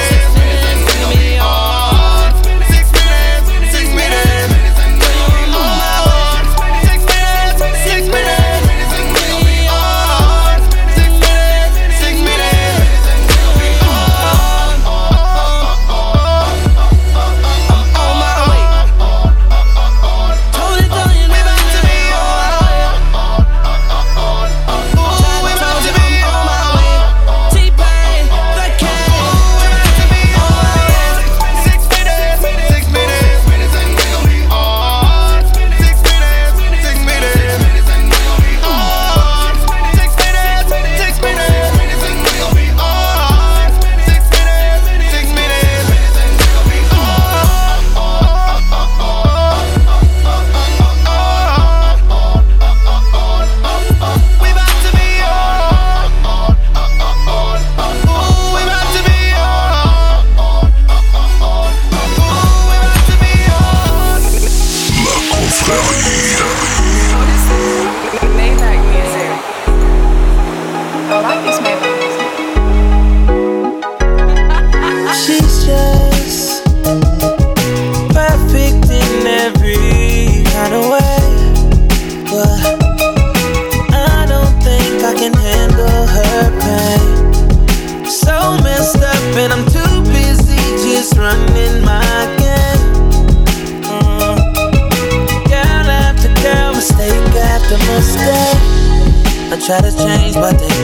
try 99.72 99.90
to 99.90 99.98
change, 99.98 100.36
but 100.36 100.60
they 100.60 100.81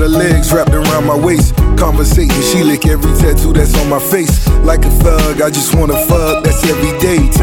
got 0.00 0.10
her 0.10 0.18
legs 0.18 0.52
wrapped 0.52 0.72
around 0.72 1.04
my 1.04 1.16
waist. 1.16 1.54
Conversating, 1.76 2.40
she 2.42 2.62
lick 2.62 2.86
every 2.86 3.12
tattoo 3.18 3.52
that's 3.52 3.76
on 3.78 3.88
my 3.88 3.98
face. 3.98 4.48
Like 4.64 4.84
a 4.84 4.90
thug, 4.90 5.42
I 5.42 5.50
just 5.50 5.74
wanna 5.74 5.96
fuck, 6.06 6.44
that's 6.44 6.64
every 6.64 6.98
day. 6.98 7.39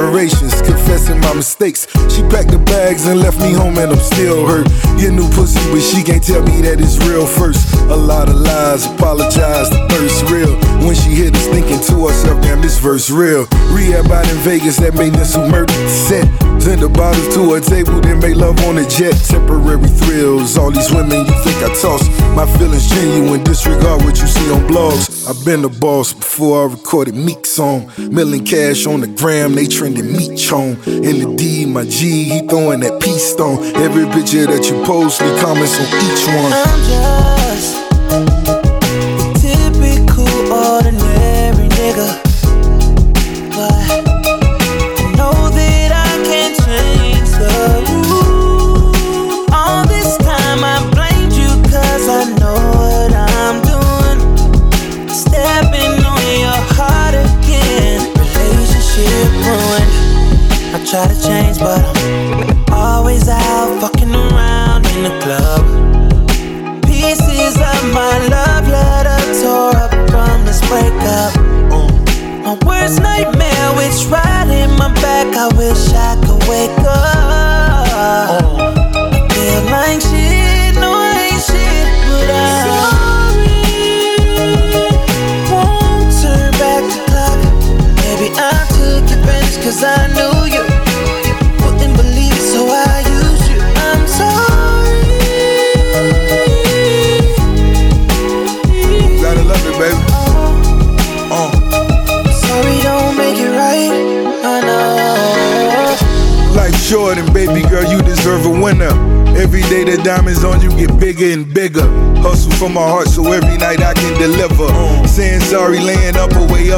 Temporary 0.00 0.30
separations, 0.30 0.62
confessing 0.62 1.20
my 1.20 1.34
mistakes. 1.34 1.86
She 2.08 2.22
packed 2.32 2.50
the 2.50 2.58
bags 2.64 3.06
and 3.06 3.20
left 3.20 3.38
me 3.38 3.52
home, 3.52 3.76
and 3.76 3.92
I'm 3.92 4.00
still 4.00 4.46
hurt. 4.46 4.66
Your 4.96 5.12
new 5.12 5.28
pussy, 5.36 5.60
but 5.70 5.82
she 5.82 6.02
can't 6.02 6.24
tell 6.24 6.42
me 6.42 6.62
that 6.62 6.80
it's 6.80 6.96
real 7.04 7.26
first. 7.26 7.74
A 7.92 7.96
lot 7.96 8.28
of 8.30 8.36
lies, 8.36 8.86
apologize, 8.86 9.68
the 9.68 9.80
thirst 9.92 10.24
real. 10.32 10.56
When 10.86 10.94
she 10.94 11.10
hit 11.12 11.36
us, 11.36 11.46
thinking 11.48 11.80
to 11.92 12.08
herself, 12.08 12.40
damn, 12.40 12.62
this 12.62 12.78
verse 12.78 13.10
real. 13.10 13.44
Rehab 13.76 14.10
out 14.10 14.24
in 14.30 14.38
Vegas, 14.40 14.78
that 14.78 14.94
made 14.94 15.14
us 15.16 15.36
murdered 15.36 15.68
the 15.68 15.88
set. 15.88 16.24
Send 16.60 16.80
the 16.80 16.88
bottles 16.88 17.28
to 17.36 17.54
a 17.54 17.60
table, 17.60 18.00
then 18.00 18.20
make 18.20 18.36
love 18.36 18.56
on 18.64 18.78
a 18.78 18.88
jet. 18.88 19.12
Temporary 19.28 19.88
thrills, 20.00 20.56
all 20.56 20.70
these 20.70 20.90
women 20.92 21.28
you 21.28 21.36
think 21.44 21.60
I 21.60 21.68
toss. 21.76 22.08
My 22.32 22.48
feelings 22.56 22.88
genuine, 22.88 23.44
disregard 23.44 24.00
what 24.00 24.16
you 24.16 24.26
see 24.26 24.48
on 24.48 24.64
blogs. 24.64 25.19
I've 25.30 25.44
been 25.44 25.62
the 25.62 25.68
boss 25.68 26.12
before 26.12 26.64
I 26.64 26.72
recorded 26.72 27.14
Meek 27.14 27.46
song. 27.46 27.88
Million 27.98 28.44
cash 28.44 28.84
on 28.84 29.00
the 29.00 29.06
gram, 29.06 29.54
they 29.54 29.68
trending 29.68 30.10
meat 30.10 30.36
chone. 30.36 30.76
In 30.86 31.20
the 31.20 31.36
D, 31.38 31.66
my 31.66 31.84
G, 31.84 32.24
he 32.24 32.48
throwing 32.48 32.80
that 32.80 33.00
peace 33.00 33.30
stone. 33.30 33.62
Every 33.76 34.06
picture 34.06 34.46
that 34.46 34.68
you 34.68 34.82
post, 34.84 35.20
leave 35.20 35.38
comments 35.38 35.78
on 35.78 35.86
each 35.86 36.26
one. 36.26 37.79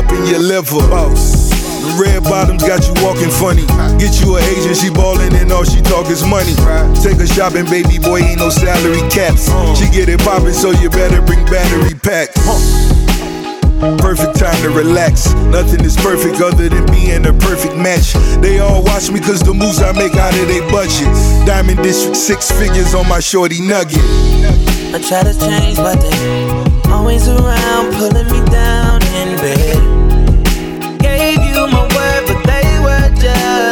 Up 0.02 0.12
or 0.12 0.16
way 0.16 0.22
up 0.22 0.26
in 0.26 0.26
your 0.26 0.38
liver. 0.38 0.88
Boss. 0.88 1.50
The 1.82 1.98
red 1.98 2.22
bottoms 2.22 2.62
got 2.62 2.86
you 2.86 2.94
walking 3.02 3.30
funny. 3.30 3.66
Get 3.98 4.22
you 4.22 4.36
a 4.36 4.40
agent, 4.40 4.76
she 4.76 4.90
ballin' 4.90 5.34
and 5.34 5.50
all 5.50 5.64
she 5.64 5.82
talk 5.82 6.06
is 6.06 6.22
money. 6.24 6.54
Take 7.02 7.18
her 7.18 7.26
shopping, 7.26 7.66
baby 7.66 7.98
boy, 7.98 8.22
ain't 8.22 8.38
no 8.38 8.50
salary 8.50 9.02
caps. 9.10 9.48
Uh. 9.50 9.74
She 9.74 9.90
get 9.90 10.08
it 10.08 10.20
poppin', 10.20 10.54
so 10.54 10.70
you 10.70 10.90
better 10.90 11.20
bring 11.22 11.44
battery 11.46 11.94
packs. 11.98 12.38
Perfect 13.98 14.38
time 14.38 14.54
to 14.62 14.70
relax. 14.70 15.34
Nothing 15.50 15.84
is 15.84 15.96
perfect 15.96 16.40
other 16.40 16.68
than 16.68 16.86
being 16.86 17.26
a 17.26 17.32
perfect 17.32 17.74
match. 17.74 18.14
They 18.38 18.60
all 18.60 18.84
watch 18.84 19.10
me 19.10 19.18
cause 19.18 19.42
the 19.42 19.52
moves 19.52 19.82
I 19.82 19.90
make 19.90 20.14
out 20.14 20.38
of 20.38 20.46
their 20.46 20.62
budget. 20.70 21.10
Diamond 21.46 21.82
District, 21.82 22.16
six 22.16 22.52
figures 22.52 22.94
on 22.94 23.08
my 23.08 23.18
shorty 23.18 23.60
nugget. 23.60 23.98
I 24.94 25.02
try 25.02 25.26
to 25.26 25.34
change, 25.34 25.78
but 25.78 25.98
they 25.98 26.92
always 26.92 27.26
around, 27.26 27.92
pulling 27.94 28.30
me 28.30 28.38
down 28.52 28.81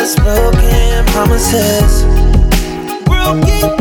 just 0.01 0.17
broken 0.17 1.05
promises. 1.09 2.05
Broken 3.05 3.80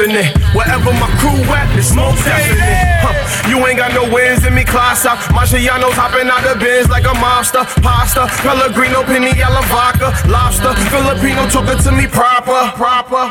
definite. 0.00 0.32
My 0.54 1.08
crew 1.20 1.40
at, 1.52 1.68
it's 1.76 1.94
most 1.94 2.24
definite. 2.24 2.60
Huh. 3.04 3.48
You 3.48 3.64
ain't 3.66 3.78
got 3.78 3.92
no 3.92 4.08
wins 4.12 4.44
in 4.44 4.54
me, 4.54 4.64
class 4.64 5.04
up. 5.04 5.18
Marciano's 5.32 5.94
hopping 5.94 6.28
out 6.28 6.42
the 6.44 6.58
bins 6.58 6.88
like 6.88 7.04
a 7.04 7.14
mobster. 7.20 7.64
Pasta, 7.82 8.26
Pellegrino, 8.40 9.02
Piniella 9.02 9.62
vodka, 9.68 10.12
lobster. 10.28 10.72
Filipino 10.88 11.48
talking 11.48 11.78
to 11.82 11.92
me 11.92 12.06
proper, 12.06 12.72
proper. 12.76 13.28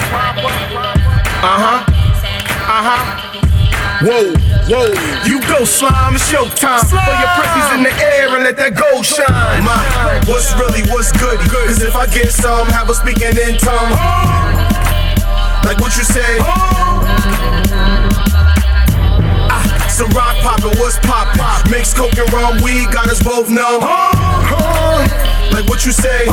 Uh 1.42 1.58
huh. 1.58 1.84
Uh 2.70 2.84
huh. 2.86 3.36
Whoa, 4.02 4.32
whoa, 4.72 4.96
you 5.28 5.42
go 5.42 5.66
slime, 5.66 6.16
it's 6.16 6.32
your 6.32 6.48
time. 6.56 6.80
Throw 6.88 7.04
your 7.04 7.32
pretties 7.36 7.70
in 7.76 7.84
the 7.84 7.92
air 8.00 8.34
and 8.34 8.44
let 8.46 8.56
that 8.56 8.72
gold 8.72 9.06
shine. 9.06 9.28
My, 9.64 9.76
what's 10.26 10.56
really, 10.56 10.88
what's 10.90 11.12
good? 11.12 11.38
Cause 11.52 11.82
if 11.82 11.96
I 11.96 12.06
get 12.08 12.32
some, 12.32 12.68
have 12.68 12.90
a 12.90 12.96
speaking 12.96 13.36
in 13.36 13.58
tongue. 13.58 14.39
Like 15.66 15.80
what 15.80 15.96
you 15.98 16.04
say? 16.04 16.38
Ah, 19.52 19.88
so 19.90 20.06
rock 20.08 20.36
poppin', 20.42 20.78
what's 20.80 20.98
poppin'? 21.00 21.72
Mix 21.72 21.94
coke 21.94 22.18
and 22.18 22.32
rum, 22.34 22.62
weed 22.64 22.92
got 22.92 23.08
us 23.10 23.22
both 23.22 23.50
numb. 23.50 23.82
Like 25.52 25.68
what 25.68 25.86
you 25.86 25.92
say? 25.92 26.28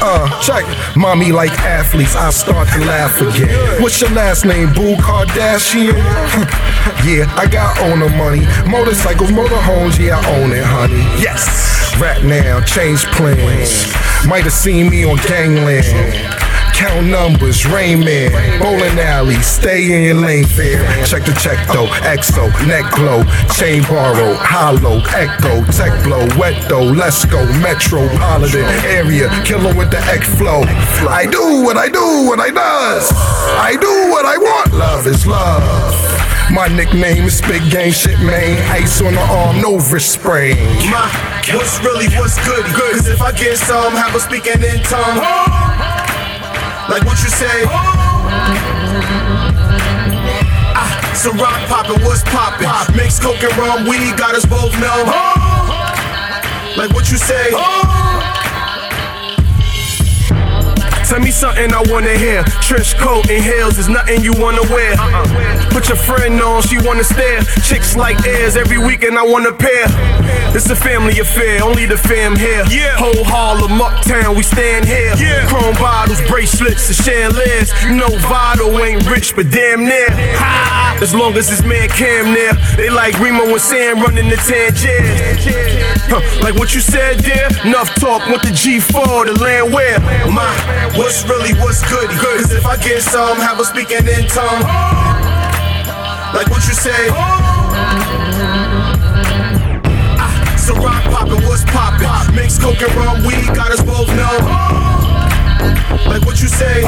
Uh, 0.00 0.28
check. 0.40 0.64
Mommy 0.96 1.32
like 1.32 1.50
athletes, 1.60 2.14
I 2.14 2.30
start 2.30 2.68
to 2.68 2.78
laugh 2.80 3.20
again. 3.20 3.82
What's 3.82 4.00
your 4.00 4.10
last 4.10 4.44
name, 4.44 4.72
Boo 4.72 4.94
Kardashian? 4.96 5.94
yeah, 7.04 7.26
I 7.36 7.46
got 7.50 7.78
owner 7.80 8.08
money. 8.10 8.46
Motorcycles, 8.70 9.30
motorhomes, 9.30 9.98
yeah, 9.98 10.18
I 10.20 10.40
own 10.40 10.52
it, 10.52 10.62
honey. 10.62 11.02
Yes. 11.20 11.96
Rap 11.98 12.22
now, 12.22 12.60
change 12.60 13.04
plans. 13.06 13.92
Might 14.26 14.44
have 14.44 14.52
seen 14.52 14.88
me 14.90 15.04
on 15.04 15.16
Gangland. 15.26 16.47
Count 16.78 17.08
numbers, 17.08 17.66
Rain 17.66 17.98
Man, 18.04 18.30
bowling 18.62 19.00
alley, 19.00 19.34
stay 19.42 19.92
in 19.92 20.04
your 20.04 20.14
lane 20.14 20.44
fair. 20.44 20.78
Check 21.04 21.24
the 21.24 21.32
check 21.32 21.58
though, 21.66 21.88
EXO, 22.06 22.46
neck 22.68 22.94
glow, 22.94 23.24
chain 23.58 23.82
borrow, 23.82 24.34
hollow, 24.38 25.02
echo, 25.10 25.64
tech 25.72 25.90
blow, 26.04 26.24
wet 26.38 26.68
though, 26.68 26.84
let's 26.84 27.24
go, 27.24 27.44
metropolitan 27.58 28.62
area, 28.86 29.28
killer 29.42 29.74
with 29.74 29.90
the 29.90 29.98
X 30.06 30.32
flow. 30.38 30.62
I 31.10 31.26
do 31.28 31.64
what 31.64 31.76
I 31.76 31.88
do, 31.88 32.28
what 32.28 32.38
I 32.38 32.50
does. 32.52 33.10
I 33.58 33.72
do 33.80 34.10
what 34.14 34.24
I 34.24 34.38
want, 34.38 34.72
love 34.72 35.08
is 35.08 35.26
love. 35.26 36.18
My 36.52 36.68
nickname 36.68 37.24
is 37.24 37.40
Big 37.40 37.68
Game 37.72 37.90
Shit, 37.90 38.20
man. 38.20 38.56
Ice 38.70 39.02
on 39.02 39.14
the 39.14 39.20
arm, 39.20 39.60
no 39.60 39.78
wrist 39.90 40.12
sprain. 40.12 40.56
My, 40.92 41.10
what's 41.52 41.82
really, 41.82 42.06
what's 42.14 42.38
good? 42.46 42.64
Good. 42.66 42.94
Cause 42.94 43.08
if 43.08 43.20
I 43.20 43.32
get 43.32 43.58
some, 43.58 43.94
have 43.94 44.14
a 44.14 44.20
speaking 44.20 44.62
in 44.62 44.80
tongue. 44.84 45.97
Like 46.88 47.04
what 47.04 47.18
you 47.22 47.28
say? 47.28 47.64
Ah, 50.74 51.12
so 51.14 51.30
rock 51.32 51.60
poppin', 51.68 52.02
what's 52.04 52.22
poppin'? 52.24 52.96
Mix 52.96 53.18
coke 53.18 53.42
and 53.42 53.56
rum, 53.58 53.84
weed 53.86 54.16
got 54.16 54.34
us 54.34 54.46
both 54.46 54.72
numb. 54.80 55.06
Like 56.76 56.92
what 56.92 57.10
you 57.10 57.18
say? 57.18 57.52
Tell 61.08 61.20
me 61.20 61.30
something 61.30 61.72
I 61.72 61.82
wanna 61.88 62.12
hear. 62.12 62.44
Trench 62.60 62.94
coat 62.98 63.30
and 63.30 63.42
heels 63.42 63.78
is 63.78 63.88
nothing 63.88 64.22
you 64.22 64.34
wanna 64.34 64.60
wear. 64.68 64.92
Uh-uh. 64.92 65.70
Put 65.70 65.88
your 65.88 65.96
friend 65.96 66.38
on, 66.42 66.60
she 66.60 66.76
wanna 66.84 67.02
stare. 67.02 67.40
Chicks 67.64 67.96
like 67.96 68.26
airs 68.26 68.58
every 68.58 68.76
weekend 68.76 69.18
I 69.18 69.24
wanna 69.24 69.54
pair. 69.54 69.86
It's 70.54 70.68
a 70.68 70.76
family 70.76 71.18
affair, 71.18 71.64
only 71.64 71.86
the 71.86 71.96
fam 71.96 72.36
here. 72.36 72.62
Whole 72.96 73.24
Harlem, 73.24 73.80
uptown, 73.80 74.36
we 74.36 74.42
stand 74.42 74.84
here. 74.84 75.14
Chrome 75.48 75.74
bottles, 75.76 76.20
bracelets, 76.28 76.88
and 76.88 76.96
chandeliers. 76.96 77.72
You 77.84 77.96
know 77.96 78.12
Vado 78.28 78.78
ain't 78.84 79.08
rich, 79.08 79.34
but 79.34 79.50
damn 79.50 79.86
near. 79.86 80.10
Ha! 80.10 80.78
As 81.00 81.14
long 81.14 81.32
as 81.36 81.48
this 81.48 81.62
man 81.62 81.88
Cam 81.88 82.34
there, 82.34 82.54
they 82.76 82.90
like 82.90 83.18
Remo 83.20 83.44
and 83.44 83.60
Sam 83.60 84.00
running 84.00 84.28
the 84.28 84.36
Tangier. 84.36 84.98
Huh, 86.10 86.20
like 86.42 86.54
what 86.54 86.74
you 86.74 86.80
said 86.80 87.20
there, 87.20 87.48
enough 87.64 87.94
talk. 87.94 88.26
Want 88.28 88.42
the 88.42 88.50
G4, 88.50 89.26
the 89.26 89.40
land 89.40 89.72
where 89.72 90.00
my 90.28 90.50
what's 90.98 91.22
really 91.24 91.54
what's 91.62 91.80
good. 91.88 92.10
Good, 92.10 92.42
cause 92.42 92.52
if 92.52 92.66
I 92.66 92.76
get 92.76 93.00
some, 93.02 93.38
have 93.38 93.60
a 93.60 93.64
speaking 93.64 94.04
in 94.04 94.26
tongue. 94.26 94.62
Like 96.34 96.50
what 96.50 96.66
you 96.66 96.74
say. 96.74 97.08
Ah, 100.18 100.34
so 100.58 100.74
rock 100.82 101.02
poppin', 101.04 101.42
what's 101.46 101.64
poppin'? 101.64 102.34
Mix 102.34 102.58
coke 102.58 102.82
and 102.82 102.94
rum, 102.98 103.22
weed 103.24 103.46
got 103.54 103.70
us 103.70 103.82
both 103.82 104.10
numb. 104.12 104.42
Like 106.10 106.26
what 106.26 106.42
you 106.42 106.48
say. 106.48 106.82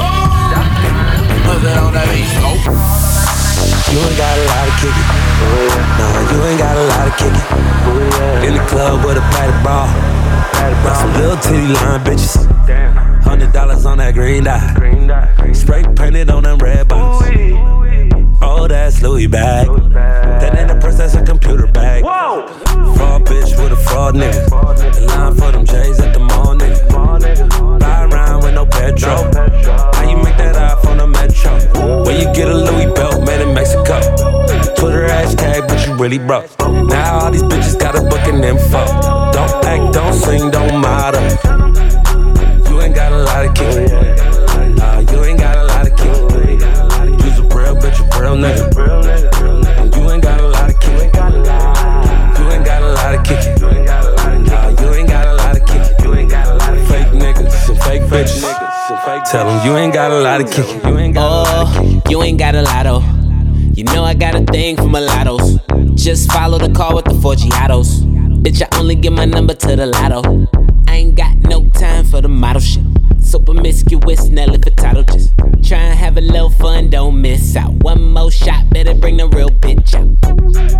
You 3.90 3.98
ain't 3.98 4.18
got 4.18 4.38
a 4.38 4.44
lot 4.50 4.68
of 4.68 4.74
kicking. 4.82 5.08
Nah, 5.98 6.20
you 6.30 6.38
ain't 6.46 6.58
got 6.58 6.76
a 6.76 6.84
lot 6.84 7.06
of 7.08 7.14
kicking. 7.16 7.46
In 8.46 8.54
the 8.54 8.64
club 8.66 9.04
with 9.04 9.16
a 9.16 9.24
patty 9.32 9.56
ball. 9.64 9.88
Got 10.84 10.96
some 10.96 11.12
little 11.14 11.36
titty 11.36 11.72
line 11.74 12.00
bitches. 12.04 13.09
Hundred 13.30 13.52
dollars 13.52 13.86
on 13.86 13.98
that 13.98 14.14
green 14.14 14.42
dot. 14.42 14.60
Spray 15.54 15.84
painted 15.94 16.30
on 16.30 16.42
them 16.42 16.58
red 16.58 16.88
box. 16.88 17.28
Oh, 18.42 18.66
that's 18.66 19.00
Louis 19.02 19.28
bag. 19.28 19.68
That 19.92 20.58
ain't 20.58 20.68
a 20.68 20.74
purse, 20.74 20.98
that's 20.98 21.14
a 21.14 21.24
computer 21.24 21.68
bag. 21.68 22.02
Fraud 22.02 23.24
bitch 23.24 23.56
with 23.62 23.70
a 23.70 23.76
fraud 23.76 24.16
nigga. 24.16 24.50
The 24.94 25.06
line 25.06 25.34
for 25.36 25.52
them 25.52 25.64
J's 25.64 26.00
at 26.00 26.12
the 26.12 26.18
mall 26.18 26.56
nigga. 26.56 27.78
Buy 27.78 28.04
around 28.06 28.42
with 28.42 28.54
no 28.54 28.66
petrol. 28.66 29.22
How 29.94 30.10
you 30.10 30.16
make 30.16 30.36
that 30.36 30.84
on 30.88 30.98
the 30.98 31.06
metro? 31.06 32.02
Where 32.02 32.18
you 32.18 32.34
get 32.34 32.48
a 32.48 32.54
Louis 32.54 32.92
belt 32.94 33.24
made 33.24 33.42
in 33.42 33.54
Mexico? 33.54 34.00
Twitter 34.74 35.06
hashtag, 35.06 35.68
but 35.68 35.86
you 35.86 35.94
really 35.94 36.18
broke. 36.18 36.50
Now 36.58 37.20
all 37.20 37.30
these 37.30 37.44
bitches 37.44 37.78
got 37.78 37.94
a 37.94 38.02
booking 38.02 38.42
info. 38.42 38.84
Don't 39.30 39.64
act, 39.64 39.94
don't 39.94 40.14
sing, 40.14 40.50
don't 40.50 40.80
matter. 40.80 41.69
Got 43.20 43.28
a 43.28 43.32
lot 43.36 43.44
of 43.44 43.54
kick. 43.54 43.74
Nah, 44.76 44.98
you 45.00 45.24
ain't 45.24 45.38
got 45.38 45.56
a 45.58 45.64
lot 45.64 45.86
of 45.86 45.94
kick. 45.94 46.08
You's 47.22 47.38
a 47.38 47.42
real 47.54 47.76
bitch, 47.76 48.00
a 48.00 48.04
real 48.18 48.34
nigga. 48.34 48.64
You 49.94 50.10
ain't 50.10 50.22
got 50.22 50.40
a 50.40 50.46
lot 50.46 50.70
of 50.70 50.80
kick. 50.80 50.96
You 50.96 52.50
ain't 52.50 52.64
got 52.64 52.82
a 52.82 52.92
lot 52.94 53.14
of 53.14 53.22
kick. 53.22 53.60
Nah, 53.60 54.68
you 54.80 54.94
ain't 54.94 55.08
got 55.08 55.26
a 55.26 55.34
lot 55.34 55.54
of 55.54 55.66
kick. 55.66 55.84
You 56.02 56.14
ain't 56.14 56.30
got 56.30 56.46
a 56.46 56.54
lot 56.54 56.74
of 56.74 56.88
fake 56.88 57.08
niggas 57.08 57.68
and 57.68 57.78
fake 57.82 58.02
bitches. 58.04 59.30
Tell 59.30 59.44
them 59.44 59.66
you 59.66 59.76
ain't 59.76 59.92
got 59.92 60.12
a 60.12 60.20
lot 60.20 60.40
of 60.40 60.50
kick. 60.50 60.66
You 60.84 60.96
ain't 60.96 61.14
got 61.14 61.30
a 61.30 61.34
lot 61.42 61.76
of 61.76 61.82
kick. 61.82 62.02
Oh, 62.02 62.02
you 62.08 62.22
ain't 62.22 62.38
got 62.38 62.54
a 62.54 62.62
lotto. 62.62 63.02
You 63.74 63.84
know 63.84 64.02
I 64.02 64.14
got 64.14 64.34
a 64.34 64.44
thing 64.44 64.76
for 64.76 64.88
mulattoes. 64.88 65.58
Just 65.94 66.32
follow 66.32 66.58
the 66.58 66.72
car 66.72 66.94
with 66.94 67.04
the 67.04 67.14
four 67.20 67.34
Giados. 67.34 68.00
Bitch, 68.42 68.62
I 68.62 68.78
only 68.78 68.94
give 68.94 69.12
my 69.12 69.26
number 69.26 69.52
to 69.52 69.76
the 69.76 69.84
lotto. 69.84 70.48
I 70.88 70.96
ain't 70.96 71.16
got 71.16 71.36
no 71.36 71.68
time 71.70 72.06
for 72.06 72.22
the 72.22 72.28
model 72.28 72.62
shit. 72.62 72.89
So 73.30 73.38
promiscuous, 73.38 74.26
Nelly 74.28 74.58
Furtado 74.58 75.06
just 75.06 75.30
try 75.62 75.78
and 75.78 75.96
have 75.96 76.16
a 76.16 76.20
little 76.20 76.50
fun, 76.50 76.90
don't 76.90 77.22
miss 77.22 77.54
out. 77.54 77.72
One 77.84 78.10
more 78.10 78.28
shot, 78.28 78.68
better 78.70 78.92
bring 78.92 79.18
the 79.18 79.28
real 79.28 79.50
bitch 79.50 79.94
out. 79.94 80.10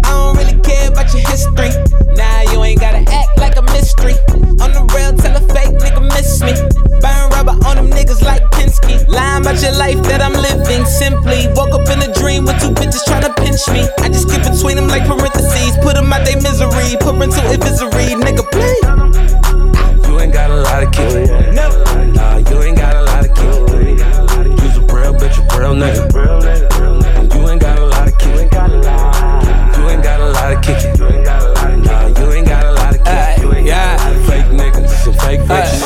I 0.03 0.11
don't 0.11 0.37
really 0.37 0.59
care 0.59 0.91
about 0.91 1.15
your 1.15 1.23
history. 1.31 1.71
Nah, 2.19 2.51
you 2.51 2.65
ain't 2.65 2.81
gotta 2.81 3.07
act 3.07 3.39
like 3.39 3.55
a 3.55 3.63
mystery. 3.71 4.19
On 4.59 4.75
the 4.75 4.83
real, 4.91 5.15
tell 5.15 5.39
a 5.39 5.43
fake 5.55 5.79
nigga 5.79 6.03
miss 6.11 6.43
me. 6.43 6.51
Burn 6.99 7.31
rubber 7.31 7.55
on 7.71 7.79
them 7.79 7.89
niggas 7.89 8.21
like 8.27 8.43
Pinsky. 8.51 9.07
Lying 9.07 9.47
about 9.47 9.63
your 9.63 9.79
life 9.79 10.03
that 10.11 10.19
I'm 10.19 10.35
living 10.35 10.85
simply. 10.87 11.47
Woke 11.55 11.71
up 11.71 11.87
in 11.87 12.03
a 12.03 12.11
dream 12.19 12.51
with 12.51 12.59
two 12.59 12.75
bitches 12.75 13.07
trying 13.07 13.23
to 13.23 13.33
pinch 13.39 13.63
me. 13.71 13.87
I 14.03 14.11
just 14.11 14.27
skip 14.27 14.43
between 14.43 14.75
them 14.75 14.89
like 14.89 15.07
parentheses. 15.07 15.79
Put 15.87 15.95
them 15.95 16.13
out 16.13 16.27
they 16.27 16.35
misery. 16.35 16.99
Parental 16.99 17.47
advisory, 17.47 18.19
nigga, 18.19 18.43
play. 18.51 18.75
You 20.11 20.19
ain't 20.19 20.35
got 20.35 20.51
a 20.51 20.59
lot 20.67 20.83
of 20.83 20.91
kick. 20.91 21.31
No. 21.55 21.90
You 22.51 22.63
ain't 22.63 22.77
got 22.77 22.95
a 22.97 23.03
lot 23.03 23.25
of 23.27 23.35
kick. 23.35 23.45
You's 24.63 24.77
a 24.77 24.81
real 24.93 25.15
bitch, 25.15 25.39
a 25.39 25.43
real 25.59 25.75
nigga. 25.75 26.01
You 27.35 27.49
ain't 27.49 27.61
got 27.61 27.79
a 27.79 27.87
lot 27.87 28.09
of 28.09 28.19
kick. 28.19 28.35
You 28.35 28.41
ain't 28.41 30.05
got 30.05 30.21
a 30.21 30.29
lot 30.33 30.51
of. 30.59 31.85
Nah, 31.85 32.07
you 32.09 32.33
ain't 32.33 32.47
got 32.49 32.65
a 32.65 32.73
lot 32.73 32.95
of 32.95 33.05
kick. 33.05 33.43
You 33.43 33.53
ain't 33.55 33.67
got 33.67 34.01
a 34.01 34.03
lot 34.03 34.17
of 34.17 34.27
fake 34.27 34.47
niggas 34.47 35.07
and 35.07 35.17
fake 35.21 35.41
bitches. 35.41 35.81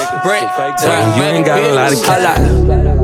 You 1.17 1.23
ain't 1.23 1.47
got 1.47 1.59
a 1.63 1.75
lot 1.75 1.93
of 1.93 1.99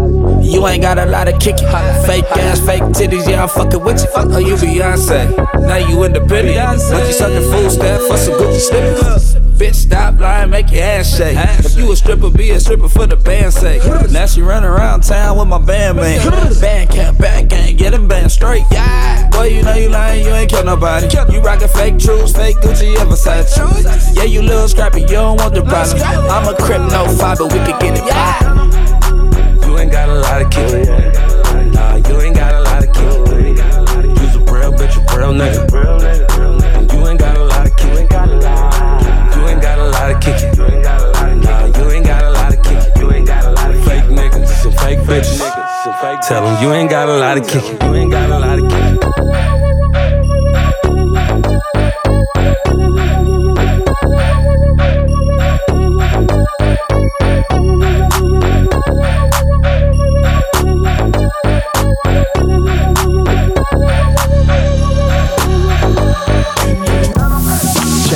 kick. 0.05 0.10
You 0.51 0.67
ain't 0.67 0.83
got 0.83 0.99
a 0.99 1.07
lot 1.07 1.29
of 1.33 1.39
kicking. 1.41 1.69
Fake 2.05 2.25
ass, 2.33 2.59
fake 2.61 2.83
titties, 2.83 3.29
yeah, 3.29 3.45
I'm 3.45 3.49
fucking 3.49 3.85
with 3.85 4.03
you. 4.03 4.11
Fuck, 4.11 4.31
oh, 4.31 4.39
you 4.39 4.57
Beyonce. 4.57 5.31
Now 5.67 5.77
you 5.77 6.03
independent. 6.03 6.57
But 6.91 7.07
you 7.07 7.13
sucking 7.13 7.51
food 7.51 7.71
stamp 7.71 8.03
for 8.03 8.17
some 8.17 8.35
Gucci 8.35 8.59
slippers. 8.59 9.37
Bitch, 9.61 9.75
stop 9.75 10.19
lying, 10.19 10.51
make 10.51 10.73
your 10.73 10.83
ass 10.83 11.17
shake. 11.17 11.37
If 11.65 11.77
you 11.77 11.93
a 11.93 11.97
stripper, 11.97 12.31
be 12.31 12.51
a 12.51 12.59
stripper 12.59 12.89
for 12.89 13.07
the 13.07 13.17
band's 13.17 13.57
sake. 13.57 13.83
Now 14.11 14.27
she 14.27 14.43
run 14.43 14.65
around 14.65 15.05
town 15.05 15.39
with 15.39 15.47
my 15.47 15.59
bandmate. 15.59 16.61
Band 16.61 16.91
camp, 16.91 17.19
band 17.19 17.51
gang, 17.51 17.77
get 17.77 17.91
them 17.93 18.09
band 18.09 18.33
straight. 18.33 18.65
Yeah. 18.73 19.29
Boy, 19.31 19.49
you 19.49 19.63
know 19.63 19.75
you 19.75 19.89
lying, 19.89 20.25
you 20.25 20.33
ain't 20.33 20.51
kill 20.51 20.65
nobody. 20.65 21.07
You 21.33 21.41
rockin' 21.41 21.69
fake 21.69 21.99
truths, 21.99 22.33
fake 22.33 22.57
Gucci, 22.57 22.97
ever 22.97 23.13
Versace. 23.13 24.17
Yeah, 24.17 24.25
you 24.25 24.43
little 24.43 24.69
scrappy, 24.69 25.03
you 25.03 25.07
don't 25.09 25.37
want 25.39 25.55
the 25.55 25.63
problem. 25.63 26.03
I'm 26.03 26.53
a 26.53 26.57
crip, 26.57 26.81
no 26.91 27.07
fiber, 27.17 27.45
we 27.45 27.59
could 27.61 27.79
get 27.81 27.97
it 27.97 28.11
poppin'. 28.11 28.40
Ain't 29.81 29.91
got 29.91 30.09
a 30.11 30.15
lot 30.15 30.43
of 30.43 30.51
kick. 30.51 30.87
Nah, 31.73 31.97
you 31.97 32.21
ain't 32.21 32.37
got 32.37 32.55
a 32.55 32.61
lot 32.61 32.85
of 32.85 32.93
kick. 32.93 33.05
You's 34.21 34.35
a 34.37 34.41
real 34.53 34.73
bitch, 34.73 34.95
a 34.97 35.01
real 35.17 35.33
nigga. 35.33 35.61
You 36.93 37.09
ain't 37.09 37.19
got 37.19 37.37
a 37.39 37.45
lot 37.45 37.67
of. 37.67 37.81
You 37.81 37.99
ain't 37.99 38.11
got 38.11 38.29
a 38.29 38.35
lot 38.35 38.77
of. 38.77 39.01
Nah, 39.03 39.39
you 39.39 39.49
ain't 39.49 39.63
got 39.63 39.79
a 39.79 39.85
lot 39.85 40.13
of. 40.13 40.21
Tell 46.29 46.45
them 46.45 46.63
you 46.63 46.73
ain't 46.73 46.91
got 46.91 47.09
a 47.09 47.17
lot 47.17 47.39
of 47.39 47.47
kick. 47.47 47.65
You 47.83 47.95
ain't 47.95 48.11
got 48.13 48.29
a 48.31 48.39
lot 48.39 48.59
of 48.59 48.69
kick. 48.71 49.60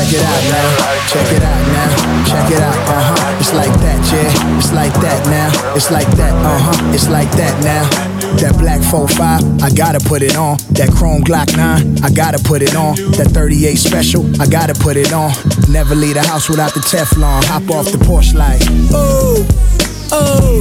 Check 0.05 0.21
it 0.21 0.23
out 0.23 0.45
now. 0.53 1.07
Check 1.09 1.33
it 1.33 1.43
out 1.43 1.67
now. 1.73 2.25
Check 2.29 2.51
it 2.51 2.61
out. 2.61 2.77
Uh 2.89 3.03
huh. 3.09 3.39
It's 3.41 3.55
like 3.55 3.73
that, 3.81 4.13
yeah. 4.13 4.59
It's 4.59 4.73
like 4.73 4.93
that 5.01 5.27
now. 5.27 5.75
It's 5.75 5.91
like 5.91 6.09
that. 6.19 6.33
Uh 6.45 6.59
huh. 6.59 6.93
It's 6.95 7.09
like 7.09 7.31
that 7.33 7.55
now. 7.65 7.89
That 8.37 8.59
black 8.59 8.83
45, 8.83 9.63
I 9.63 9.71
gotta 9.71 10.01
put 10.01 10.21
it 10.21 10.37
on. 10.37 10.59
That 10.77 10.93
chrome 10.93 11.23
Glock 11.23 11.57
9, 11.57 12.05
I 12.05 12.11
gotta 12.11 12.39
put 12.43 12.63
it 12.63 12.75
on. 12.75 12.97
That 13.17 13.31
38 13.33 13.77
special, 13.77 14.27
I 14.43 14.47
gotta 14.47 14.75
put 14.75 14.97
it 14.97 15.13
on. 15.13 15.31
Never 15.71 15.95
leave 15.95 16.15
the 16.15 16.23
house 16.23 16.51
without 16.51 16.75
the 16.75 16.81
Teflon. 16.81 17.45
Hop 17.45 17.71
off 17.71 17.91
the 17.91 17.99
porch 18.05 18.35
like, 18.35 18.61
oh, 18.93 19.47
oh, 20.13 20.61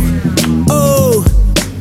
oh, 0.69 1.25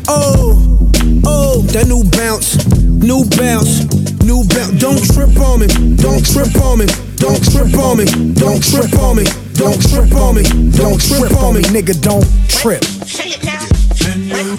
oh, 0.08 0.90
oh. 1.26 1.62
That 1.70 1.86
new 1.86 2.02
bounce, 2.10 2.56
new 2.82 3.22
bounce, 3.36 3.84
new 4.24 4.42
bounce. 4.48 4.80
Don't 4.80 5.04
trip 5.12 5.36
on 5.44 5.60
me, 5.60 5.68
don't 5.96 6.24
trip 6.24 6.56
on 6.64 6.78
me, 6.78 6.86
don't 7.22 7.38
trip 7.54 7.72
on 7.78 7.98
me, 7.98 8.04
don't 8.34 8.60
trip 8.60 8.92
on 8.98 9.14
me, 9.14 9.24
don't 9.54 9.80
trip 9.80 10.10
on 10.18 10.34
me, 10.34 10.42
don't 10.74 11.00
trip 11.00 11.30
on 11.38 11.54
me, 11.54 11.62
nigga, 11.70 11.94
don't 12.02 12.26
trip. 12.48 12.82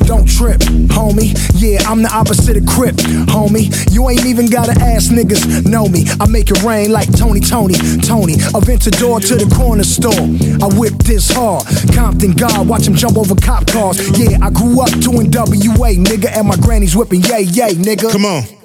Don't 0.08 0.26
trip, 0.26 0.60
homie. 0.88 1.36
Yeah, 1.56 1.84
I'm 1.90 2.02
the 2.02 2.10
opposite 2.14 2.56
of 2.56 2.66
Crip, 2.66 2.96
homie. 3.28 3.68
You 3.94 4.10
ain't 4.10 4.26
even 4.26 4.48
gotta 4.48 4.72
ask 4.80 5.12
niggas, 5.12 5.66
know 5.70 5.88
me. 5.88 6.06
I 6.22 6.28
make 6.28 6.50
it 6.50 6.64
rain 6.64 6.92
like 6.92 7.12
Tony, 7.12 7.42
Tony, 7.42 7.74
Tony. 8.00 8.36
Aventador 8.56 9.20
to 9.28 9.36
the 9.36 9.54
corner 9.54 9.84
store. 9.84 10.14
I 10.64 10.72
whip 10.80 10.94
this 11.04 11.30
hard. 11.32 11.66
Compton 11.94 12.32
God, 12.32 12.68
watch 12.68 12.88
him 12.88 12.96
jump 12.96 13.18
over 13.18 13.36
cop 13.36 13.68
cars. 13.68 14.00
Yeah, 14.18 14.38
I 14.42 14.50
grew 14.50 14.82
up 14.82 14.92
doing 15.02 15.28
WA, 15.32 15.92
nigga, 16.00 16.32
and 16.32 16.48
my 16.48 16.56
granny's 16.56 16.96
whipping 16.96 17.22
yay, 17.24 17.42
yay, 17.42 17.74
nigga. 17.76 18.12
Come 18.12 18.26
on. 18.26 18.63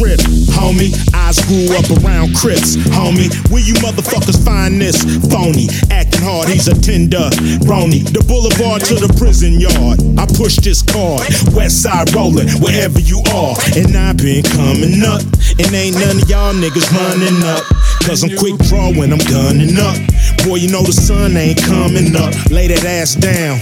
Homie. 0.00 0.96
I 1.12 1.30
grew 1.44 1.76
up 1.76 1.84
around 2.02 2.34
Crips, 2.34 2.76
homie. 2.96 3.28
Where 3.52 3.60
you 3.60 3.74
motherfuckers 3.84 4.42
find 4.42 4.80
this 4.80 5.04
phony? 5.28 5.68
Acting 5.90 6.22
hard, 6.22 6.48
he's 6.48 6.68
a 6.68 6.74
tender 6.74 7.28
Roni. 7.68 8.08
The 8.08 8.24
boulevard 8.24 8.80
to 8.88 8.94
the 8.94 9.12
prison 9.20 9.60
yard. 9.60 10.00
I 10.16 10.24
push 10.40 10.56
this 10.56 10.80
card. 10.80 11.20
West 11.52 11.82
side 11.82 12.14
rolling, 12.14 12.48
wherever 12.64 12.98
you 12.98 13.20
are. 13.36 13.54
And 13.76 13.92
I've 13.94 14.16
been 14.16 14.42
coming 14.42 15.04
up. 15.04 15.20
And 15.60 15.68
ain't 15.76 16.00
none 16.00 16.16
of 16.16 16.28
y'all 16.28 16.54
niggas 16.56 16.88
running 16.96 17.44
up. 17.44 17.62
Cause 18.00 18.24
I'm 18.24 18.32
quick 18.40 18.56
draw 18.72 18.88
when 18.96 19.12
I'm 19.12 19.22
gunning 19.28 19.76
up. 19.76 20.00
Boy, 20.48 20.64
you 20.64 20.72
know 20.72 20.82
the 20.82 20.96
sun 20.96 21.36
ain't 21.36 21.60
coming 21.60 22.16
up. 22.16 22.32
Lay 22.48 22.72
that 22.72 22.84
ass 22.88 23.14
down. 23.20 23.60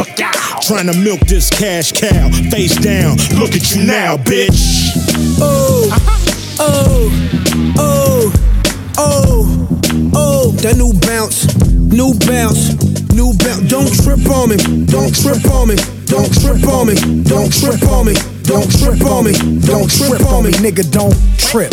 Trying 0.63 0.87
to 0.87 0.97
milk 1.03 1.21
this 1.27 1.51
cash 1.51 1.91
cow. 1.91 2.31
Face 2.55 2.79
down. 2.79 3.19
Look 3.35 3.59
at 3.59 3.75
you 3.75 3.83
now, 3.83 4.17
bitch. 4.17 4.95
Oh, 5.43 5.91
uh-huh. 5.91 6.28
Oh, 6.61 7.11
oh, 7.79 8.33
oh, 8.99 9.69
oh, 10.15 10.53
that 10.63 10.77
new 10.77 10.93
bounce, 11.07 11.47
new 11.75 12.15
bounce, 12.27 12.75
new 13.15 13.33
bounce. 13.39 13.69
Don't 13.69 13.91
trip 14.03 14.25
on 14.31 14.51
me, 14.51 14.57
don't 14.87 15.15
trip 15.15 15.45
on 15.51 15.69
me, 15.69 15.77
don't 16.07 16.31
trip 16.41 16.63
on 16.69 16.87
me, 16.87 16.95
don't 17.23 17.51
trip 17.53 17.83
on 17.87 18.07
me, 18.07 18.15
don't 18.43 18.71
trip 18.79 19.01
on 19.07 19.25
me, 19.25 19.33
don't 19.61 19.89
trip 19.91 20.25
on 20.27 20.45
me, 20.45 20.51
nigga, 20.59 20.85
don't 20.91 21.15
trip. 21.39 21.73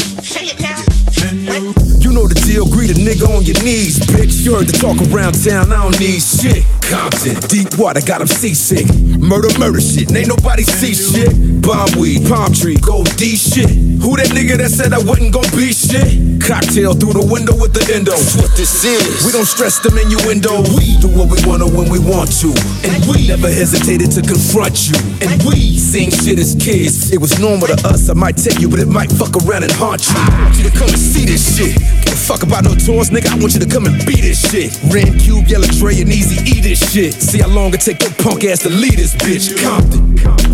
You 2.00 2.14
know 2.14 2.28
the 2.28 2.36
deal, 2.46 2.66
greet 2.70 2.92
a 2.92 2.94
nigga 2.94 3.26
on 3.26 3.44
your 3.44 3.58
knees, 3.64 3.98
bitch. 4.00 4.46
You 4.46 4.56
heard 4.56 4.68
the 4.68 4.78
talk 4.78 5.02
around 5.10 5.34
town, 5.34 5.74
I 5.74 5.82
don't 5.84 6.00
need 6.00 6.22
shit. 6.22 6.64
Compton, 6.86 7.36
deep 7.50 7.78
water, 7.80 8.02
got 8.06 8.22
him 8.22 8.28
seasick. 8.28 8.86
Murder, 9.18 9.50
murder 9.58 9.82
shit, 9.82 10.10
and 10.10 10.18
ain't 10.18 10.28
nobody 10.28 10.62
see 10.64 10.94
shit. 10.94 11.34
Bomb 11.62 11.90
weed, 11.98 12.28
palm 12.30 12.54
tree, 12.54 12.78
gold 12.78 13.10
D 13.18 13.36
shit. 13.36 13.95
Who 14.06 14.14
that 14.22 14.30
nigga 14.38 14.62
that 14.62 14.70
said 14.70 14.93
I 14.93 15.01
wasn't 15.01 15.34
gon' 15.34 15.49
be 15.58 15.74
shit? 15.74 16.38
Cocktail 16.38 16.93
through 16.93 17.18
the 17.18 17.26
window 17.26 17.58
with 17.58 17.74
the 17.74 17.82
endo. 17.89 18.14
That's 18.14 18.38
what 18.38 18.53
this 18.53 18.86
is. 18.86 19.26
We 19.26 19.34
don't 19.34 19.49
stress 19.49 19.82
them 19.82 19.97
innuendo. 19.97 20.62
We 20.78 20.93
do 21.01 21.10
what 21.10 21.26
we 21.34 21.41
wanna 21.41 21.66
when 21.66 21.89
we 21.89 21.97
want 21.97 22.30
to. 22.45 22.53
And 22.86 23.01
we 23.10 23.26
never 23.26 23.49
hesitated 23.49 24.14
to 24.14 24.22
confront 24.22 24.78
you. 24.86 24.93
And 25.26 25.41
we 25.41 25.82
seen 25.82 26.14
shit 26.14 26.38
as 26.38 26.53
kids. 26.53 27.10
It 27.10 27.18
was 27.18 27.41
normal 27.41 27.66
to 27.74 27.78
us, 27.89 28.06
I 28.06 28.14
might 28.14 28.38
tell 28.38 28.53
you, 28.62 28.70
but 28.70 28.78
it 28.78 28.86
might 28.86 29.10
fuck 29.10 29.34
around 29.41 29.66
and 29.66 29.74
haunt 29.74 30.06
you. 30.06 30.14
I 30.22 30.53
want 30.53 30.53
you 30.62 30.70
to 30.70 30.76
come 30.78 30.93
and 30.93 31.01
see 31.01 31.26
this 31.26 31.41
shit. 31.41 31.74
Give 32.06 32.14
a 32.14 32.22
fuck 32.30 32.45
about 32.45 32.62
no 32.62 32.78
tours, 32.78 33.10
nigga. 33.10 33.34
I 33.34 33.41
want 33.41 33.58
you 33.58 33.62
to 33.66 33.72
come 33.74 33.89
and 33.89 33.97
beat 34.06 34.22
this 34.22 34.38
shit. 34.38 34.70
Ren 34.93 35.18
Cube, 35.18 35.49
Yella 35.49 35.66
Dre, 35.82 35.97
and 35.97 36.14
Easy 36.14 36.38
E 36.45 36.62
this 36.62 36.78
shit. 36.93 37.18
See 37.18 37.41
how 37.41 37.49
long 37.49 37.74
it 37.74 37.82
take 37.82 38.06
your 38.06 38.14
punk 38.22 38.45
ass 38.45 38.62
to 38.62 38.70
lead 38.70 39.01
this 39.01 39.18
bitch. 39.18 39.49
Compton. 39.58 40.14
Compton. 40.22 40.45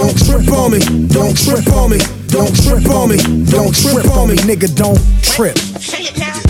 Don't 0.00 0.16
trip 0.16 0.48
on 0.52 0.70
me. 0.70 0.78
Don't 1.08 1.36
trip 1.36 1.68
on 1.74 1.90
me. 1.90 1.98
Don't 2.28 2.56
trip 2.64 2.88
on 2.88 3.10
me. 3.10 3.18
Don't 3.44 3.74
trip 3.74 4.10
on 4.16 4.28
me. 4.30 4.36
Nigga, 4.36 4.74
don't 4.74 4.98
trip. 5.22 6.49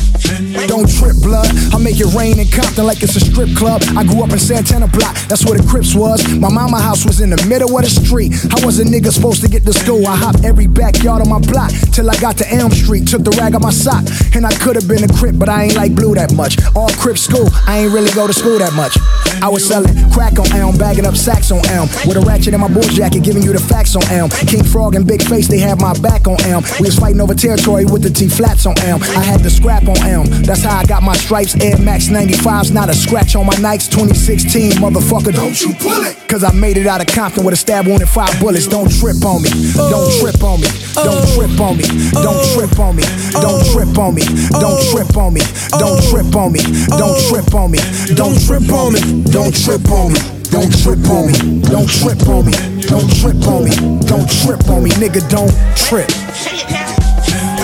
Don't 0.66 0.88
trip, 0.88 1.16
blood. 1.22 1.48
I 1.74 1.78
make 1.78 1.98
it 1.98 2.12
rain 2.14 2.38
in 2.38 2.46
Compton 2.48 2.86
like 2.86 3.02
it's 3.02 3.16
a 3.16 3.20
strip 3.20 3.50
club. 3.56 3.82
I 3.96 4.04
grew 4.04 4.22
up 4.22 4.30
in 4.30 4.38
Santana 4.38 4.86
Block, 4.86 5.16
that's 5.28 5.44
where 5.44 5.58
the 5.58 5.66
Crips 5.66 5.94
was. 5.94 6.22
My 6.38 6.48
mama 6.48 6.80
house 6.80 7.04
was 7.04 7.20
in 7.20 7.30
the 7.30 7.40
middle 7.46 7.70
of 7.76 7.82
the 7.82 7.90
street. 7.90 8.32
I 8.50 8.64
was 8.64 8.78
a 8.78 8.84
nigga 8.84 9.10
supposed 9.12 9.42
to 9.42 9.48
get 9.48 9.64
to 9.66 9.72
school. 9.72 10.06
I 10.06 10.16
hopped 10.16 10.44
every 10.44 10.66
backyard 10.66 11.22
on 11.22 11.28
my 11.28 11.40
block 11.40 11.70
till 11.92 12.10
I 12.10 12.16
got 12.18 12.36
to 12.38 12.46
Elm 12.52 12.70
Street. 12.70 13.08
Took 13.08 13.24
the 13.24 13.30
rag 13.40 13.54
on 13.54 13.62
my 13.62 13.70
sock, 13.70 14.04
and 14.34 14.46
I 14.46 14.52
could 14.58 14.76
have 14.76 14.86
been 14.86 15.02
a 15.04 15.10
Crip, 15.10 15.38
but 15.38 15.48
I 15.48 15.64
ain't 15.64 15.76
like 15.76 15.94
blue 15.94 16.14
that 16.14 16.32
much. 16.34 16.56
All 16.76 16.90
Crip 16.90 17.18
school, 17.18 17.48
I 17.66 17.80
ain't 17.80 17.92
really 17.92 18.12
go 18.12 18.26
to 18.26 18.32
school 18.32 18.58
that 18.58 18.72
much. 18.74 18.96
I 19.42 19.48
was 19.48 19.66
selling 19.66 19.94
crack 20.10 20.38
on 20.38 20.46
Elm, 20.52 20.76
bagging 20.76 21.06
up 21.06 21.16
sacks 21.16 21.50
on 21.50 21.64
Elm, 21.68 21.88
with 22.06 22.16
a 22.16 22.20
ratchet 22.20 22.54
in 22.54 22.60
my 22.60 22.68
boy 22.68 22.86
jacket, 22.92 23.24
giving 23.24 23.42
you 23.42 23.52
the 23.52 23.60
facts 23.60 23.96
on 23.96 24.04
Elm. 24.10 24.30
King 24.46 24.64
Frog 24.64 24.94
and 24.94 25.06
Big 25.06 25.22
Face, 25.22 25.48
they 25.48 25.58
had 25.58 25.80
my 25.80 25.94
back 26.00 26.28
on 26.28 26.40
Elm. 26.46 26.64
We 26.78 26.86
was 26.86 26.98
fighting 26.98 27.20
over 27.20 27.34
territory 27.34 27.84
with 27.84 28.02
the 28.02 28.10
T 28.10 28.28
flats 28.28 28.66
on 28.66 28.78
Elm. 28.80 29.02
I 29.02 29.22
had 29.22 29.40
the 29.40 29.50
scrap 29.50 29.88
on 29.88 29.96
Elm. 30.06 30.19
That's 30.24 30.62
how 30.62 30.78
I 30.78 30.84
got 30.84 31.02
my 31.02 31.14
stripes. 31.14 31.54
Air 31.60 31.78
Max 31.78 32.08
95s, 32.08 32.72
not 32.72 32.88
a 32.88 32.94
scratch 32.94 33.36
on 33.36 33.46
my 33.46 33.54
Nikes. 33.54 33.88
2016, 33.90 34.72
motherfucker, 34.72 35.34
don't 35.34 35.60
you 35.60 35.72
pull 35.74 36.02
it. 36.04 36.16
Cause 36.28 36.44
I 36.44 36.52
made 36.52 36.76
it 36.76 36.86
out 36.86 37.00
of 37.00 37.08
Compton 37.08 37.44
with 37.44 37.54
a 37.54 37.56
stab 37.56 37.86
wound 37.86 38.02
and 38.02 38.10
five 38.10 38.38
bullets. 38.40 38.66
Don't 38.66 38.90
trip 38.90 39.24
on 39.24 39.42
me. 39.42 39.50
Don't 39.74 40.10
trip 40.20 40.42
on 40.42 40.60
me. 40.60 40.68
Don't 40.94 41.24
trip 41.34 41.60
on 41.60 41.76
me. 41.76 41.84
Don't 42.12 42.42
trip 42.54 42.78
on 42.78 42.96
me. 42.96 43.02
Don't 43.32 43.62
trip 43.72 43.98
on 43.98 44.14
me. 44.14 44.22
Don't 44.50 44.78
trip 44.90 45.16
on 45.16 45.34
me. 45.34 45.42
Don't 45.74 45.98
trip 46.10 46.34
on 46.36 46.52
me. 46.52 46.60
Don't 46.94 47.18
trip 47.28 47.54
on 47.54 47.70
me. 47.72 47.78
Don't 48.14 48.38
trip 48.46 48.70
on 48.70 48.92
me. 48.92 49.00
Don't 49.30 49.54
trip 49.64 49.90
on 49.90 50.12
me. 50.12 50.18
Don't 50.50 50.70
trip 50.82 51.08
on 51.08 51.26
me. 51.26 51.62
Don't 51.70 51.88
trip 51.88 52.26
on 52.28 52.44
me. 52.46 52.52
Don't 52.86 53.08
trip 53.20 53.46
on 53.46 53.64
me. 53.64 53.70
Don't 54.06 54.28
trip 54.42 54.68
on 54.68 54.82
me. 54.82 54.90
Nigga, 54.98 55.22
don't 55.30 55.54
trip. 55.76 56.08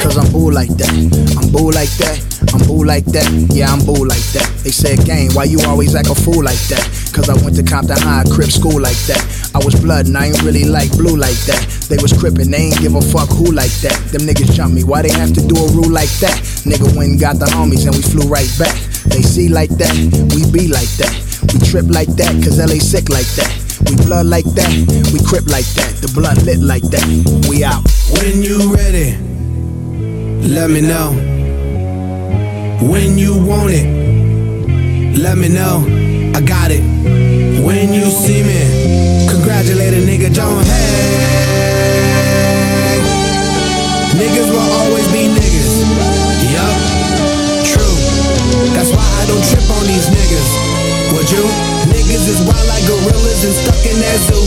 Cause 0.02 0.18
I'm 0.18 0.30
boo 0.30 0.50
like 0.50 0.70
that. 0.76 0.90
I'm 1.38 1.50
boo 1.50 1.70
like 1.72 1.90
that. 1.98 2.35
I'm 2.54 2.62
boo 2.66 2.84
like 2.84 3.04
that. 3.16 3.26
Yeah, 3.50 3.72
I'm 3.72 3.80
boo 3.84 4.04
like 4.06 4.22
that. 4.36 4.46
They 4.62 4.70
said, 4.70 5.04
gang, 5.06 5.30
why 5.32 5.44
you 5.44 5.58
always 5.66 5.94
act 5.94 6.10
a 6.10 6.14
fool 6.14 6.42
like 6.42 6.60
that? 6.68 6.82
Cause 7.14 7.30
I 7.30 7.34
went 7.42 7.56
to 7.56 7.64
Compton 7.64 7.96
High, 7.96 8.24
Crip 8.28 8.50
school 8.50 8.80
like 8.80 8.98
that. 9.08 9.22
I 9.54 9.58
was 9.64 9.74
blood 9.80 10.06
and 10.06 10.16
I 10.18 10.26
ain't 10.28 10.42
really 10.42 10.64
like 10.64 10.90
blue 10.92 11.16
like 11.16 11.38
that. 11.48 11.64
They 11.88 11.96
was 11.96 12.12
crippin', 12.12 12.50
they 12.50 12.68
ain't 12.68 12.80
give 12.80 12.94
a 12.94 13.00
fuck 13.00 13.30
who 13.30 13.52
like 13.52 13.72
that. 13.80 13.96
Them 14.12 14.28
niggas 14.28 14.52
jump 14.52 14.74
me, 14.74 14.84
why 14.84 15.02
they 15.02 15.12
have 15.14 15.32
to 15.32 15.40
do 15.40 15.56
a 15.56 15.68
rule 15.72 15.88
like 15.88 16.12
that? 16.20 16.36
Nigga 16.68 16.92
went 16.96 17.16
and 17.16 17.20
got 17.20 17.38
the 17.38 17.46
homies 17.46 17.86
and 17.86 17.94
we 17.94 18.02
flew 18.02 18.28
right 18.28 18.50
back. 18.58 18.76
They 19.08 19.22
see 19.22 19.48
like 19.48 19.70
that, 19.78 19.94
we 20.34 20.44
be 20.52 20.68
like 20.68 20.90
that. 21.00 21.14
We 21.54 21.62
trip 21.64 21.86
like 21.88 22.10
that, 22.20 22.34
cause 22.44 22.58
LA 22.58 22.82
sick 22.82 23.08
like 23.08 23.28
that. 23.40 23.48
We 23.88 23.96
blood 24.04 24.26
like 24.26 24.46
that, 24.58 24.68
we 25.12 25.22
crip 25.24 25.46
like 25.46 25.66
that. 25.78 25.96
The 26.02 26.10
blunt 26.12 26.42
lit 26.44 26.60
like 26.60 26.84
that. 26.90 27.06
We 27.48 27.64
out. 27.64 27.86
When 28.18 28.42
you 28.42 28.74
ready, 28.74 29.16
let 30.52 30.70
me 30.70 30.80
know. 30.80 31.35
When 32.80 33.16
you 33.16 33.32
want 33.32 33.72
it, 33.72 33.88
let 35.16 35.38
me 35.38 35.48
know. 35.48 35.84
I 36.36 36.40
got 36.44 36.70
it. 36.70 36.84
When 37.64 37.92
you 37.92 38.04
see 38.12 38.44
me, 38.44 39.28
congratulate 39.28 39.96
a 39.96 40.02
nigga, 40.04 40.28
don't 40.34 40.60
hate. 40.60 41.56
Niggas 44.20 44.48
will 44.52 44.70
always 44.84 45.08
be 45.08 45.32
niggas. 45.32 45.72
Yup, 46.52 46.76
true. 47.64 47.96
That's 48.76 48.92
why 48.92 49.08
I 49.08 49.24
don't 49.24 49.44
trip 49.48 49.64
on 49.72 49.84
these 49.88 50.12
niggas. 50.12 50.50
Would 51.16 51.30
you? 51.32 51.44
Niggas 51.88 52.28
is 52.28 52.40
wild 52.44 52.66
like 52.68 52.84
gorillas 52.84 53.40
and 53.44 53.54
stuck 53.56 53.82
in 53.88 53.96
that 54.04 54.18
zoo. 54.28 54.44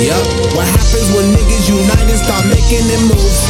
Yup, 0.00 0.24
what 0.56 0.66
happens 0.66 1.12
when 1.12 1.28
niggas 1.36 1.68
unite 1.68 2.08
and 2.08 2.20
start 2.24 2.44
making 2.48 2.88
them 2.88 3.04
moves? 3.12 3.40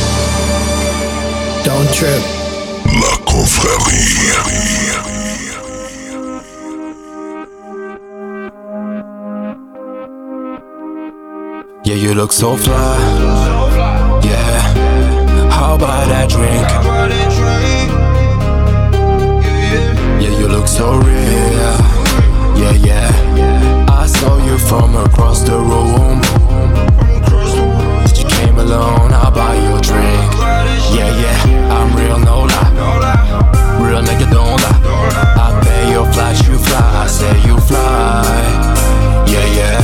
Don't 1.62 1.88
trip. 1.94 2.22
La 2.86 3.23
Yeah, 11.86 11.96
you 11.96 12.14
look 12.14 12.32
so 12.32 12.56
fly. 12.56 12.98
Yeah, 14.24 14.60
how 15.50 15.74
about 15.74 16.08
that 16.08 16.30
drink? 16.30 16.66
Yeah, 20.22 20.38
you 20.38 20.48
look 20.48 20.66
so 20.66 20.96
real. 20.96 21.76
Yeah, 22.56 22.72
yeah. 22.72 23.86
I 23.88 24.06
saw 24.06 24.38
you 24.46 24.56
from 24.58 24.96
across 24.96 25.42
the 25.42 25.58
room. 25.58 26.22
You 28.16 28.24
came 28.28 28.58
alone, 28.58 29.12
I'll 29.12 29.30
buy 29.30 29.54
you 29.56 29.76
a 29.76 29.80
drink. 29.80 30.32
Yeah, 30.96 31.10
yeah, 31.20 31.63
Real 33.94 34.02
nigga, 34.02 34.28
don't 34.28 34.60
lie. 34.60 34.80
I 35.36 35.60
pay 35.62 35.92
your 35.92 36.04
flight, 36.12 36.36
you 36.48 36.58
fly. 36.58 37.04
I 37.04 37.06
say 37.06 37.36
you 37.46 37.56
fly. 37.60 38.24
Yeah, 39.28 39.46
yeah. 39.54 39.80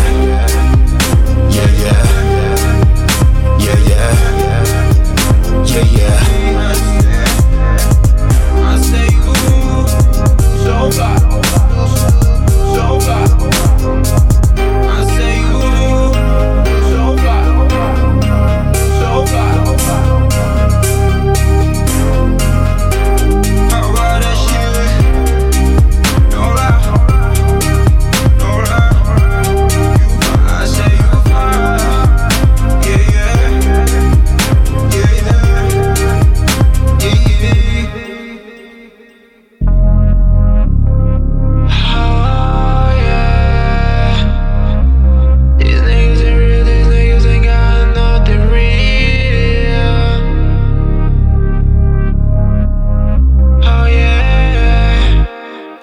Yeah, 1.48 1.70
yeah. 1.84 2.04
Yeah, 3.60 3.78
yeah. 3.88 4.14
Yeah, 5.64 5.84
yeah. 5.96 6.19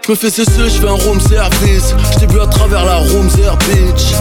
Je 0.08 0.14
me 0.14 0.16
fais 0.16 0.30
cesser, 0.30 0.70
je 0.70 0.80
fais 0.80 0.88
un 0.88 0.94
room 0.94 1.20
service. 1.20 1.94
Je 2.14 2.20
t'ai 2.20 2.28
vu 2.28 2.40
à 2.40 2.48
travers 2.48 2.86
la 2.86 2.96
room 2.96 3.28
bitch. 3.28 4.14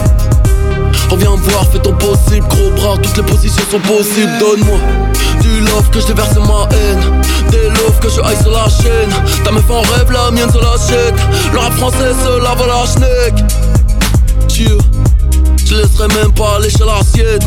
Reviens 1.09 1.31
me 1.31 1.37
voir, 1.37 1.65
fais 1.71 1.79
ton 1.79 1.93
possible, 1.93 2.45
gros 2.49 2.71
bras, 2.71 2.97
toutes 3.01 3.15
les 3.15 3.23
positions 3.23 3.63
sont 3.71 3.79
possibles. 3.79 4.37
Donne-moi 4.37 4.79
du 5.39 5.61
love 5.61 5.89
que 5.89 6.01
je 6.01 6.07
déverse 6.07 6.35
ma 6.35 6.67
haine. 6.75 6.99
Des 7.51 7.69
love 7.69 7.97
que 8.01 8.09
je 8.09 8.19
haïs 8.19 8.41
sur 8.41 8.51
la 8.51 8.67
chaîne. 8.67 9.09
Ta 9.45 9.51
meuf 9.51 9.69
en 9.69 9.79
rêve, 9.79 10.11
la 10.11 10.29
mienne 10.31 10.51
se 10.51 10.57
l'achète. 10.57 11.15
Le 11.53 11.57
rap 11.57 11.71
français 11.75 12.11
se 12.21 12.43
lave 12.43 12.61
à 12.61 12.67
la 12.67 12.85
schneck. 12.85 13.45
Dieu. 14.49 14.77
Je 15.69 15.75
laisserai 15.75 16.07
même 16.07 16.31
pas 16.31 16.59
lécher 16.59 16.85
l'assiette. 16.85 17.43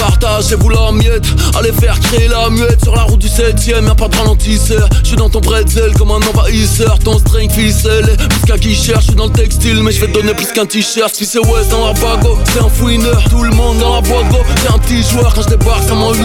Partagez-vous 0.00 0.70
la 0.70 0.92
miette. 0.92 1.26
Allez 1.58 1.72
faire 1.72 1.98
créer 2.00 2.26
la 2.28 2.48
muette 2.48 2.82
Sur 2.82 2.96
la 2.96 3.02
route 3.02 3.18
du 3.18 3.28
7ème 3.28 3.86
Y'a 3.86 3.94
pas 3.94 4.08
de 4.08 4.16
ralentisseur. 4.16 4.88
Je 5.02 5.08
suis 5.08 5.16
dans 5.16 5.28
ton 5.28 5.40
bretzel 5.40 5.92
comme 5.92 6.10
un 6.10 6.20
envahisseur. 6.34 6.98
Ton 7.00 7.18
string 7.18 7.50
ficelle. 7.50 8.16
Plus 8.16 8.40
qu'un 8.46 8.56
qui 8.56 8.74
cherche 8.74 9.02
Je 9.02 9.08
suis 9.08 9.14
dans 9.14 9.26
le 9.26 9.32
textile 9.32 9.82
Mais 9.82 9.92
je 9.92 10.00
vais 10.00 10.12
donner 10.12 10.32
plus 10.32 10.52
qu'un 10.52 10.64
t-shirt. 10.64 11.14
Si 11.14 11.26
c'est 11.26 11.38
West 11.38 11.70
dans 11.70 11.86
la 11.86 11.92
bago 11.92 12.38
C'est 12.50 12.60
un 12.60 12.68
fouineur. 12.70 13.22
Tout 13.28 13.42
le 13.42 13.50
monde 13.50 13.78
dans 13.78 13.96
la 13.96 14.00
boîte 14.00 14.28
go 14.30 14.38
T'es 14.62 14.72
un 14.72 14.78
petit 14.78 15.02
joueur. 15.02 15.34
Quand 15.34 15.42
je 15.42 15.48
débarque 15.48 15.82
ça 15.86 15.94
m'en 15.94 16.14
8 16.14 16.22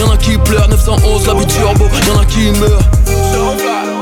Y'en 0.00 0.10
a 0.10 0.16
qui 0.16 0.38
pleurent 0.38 0.68
911 0.68 1.26
la 1.26 1.34
vie 1.34 1.46
turbo 1.46 1.84
Y'en 2.08 2.18
a 2.18 2.24
qui 2.24 2.50
fly. 2.54 4.01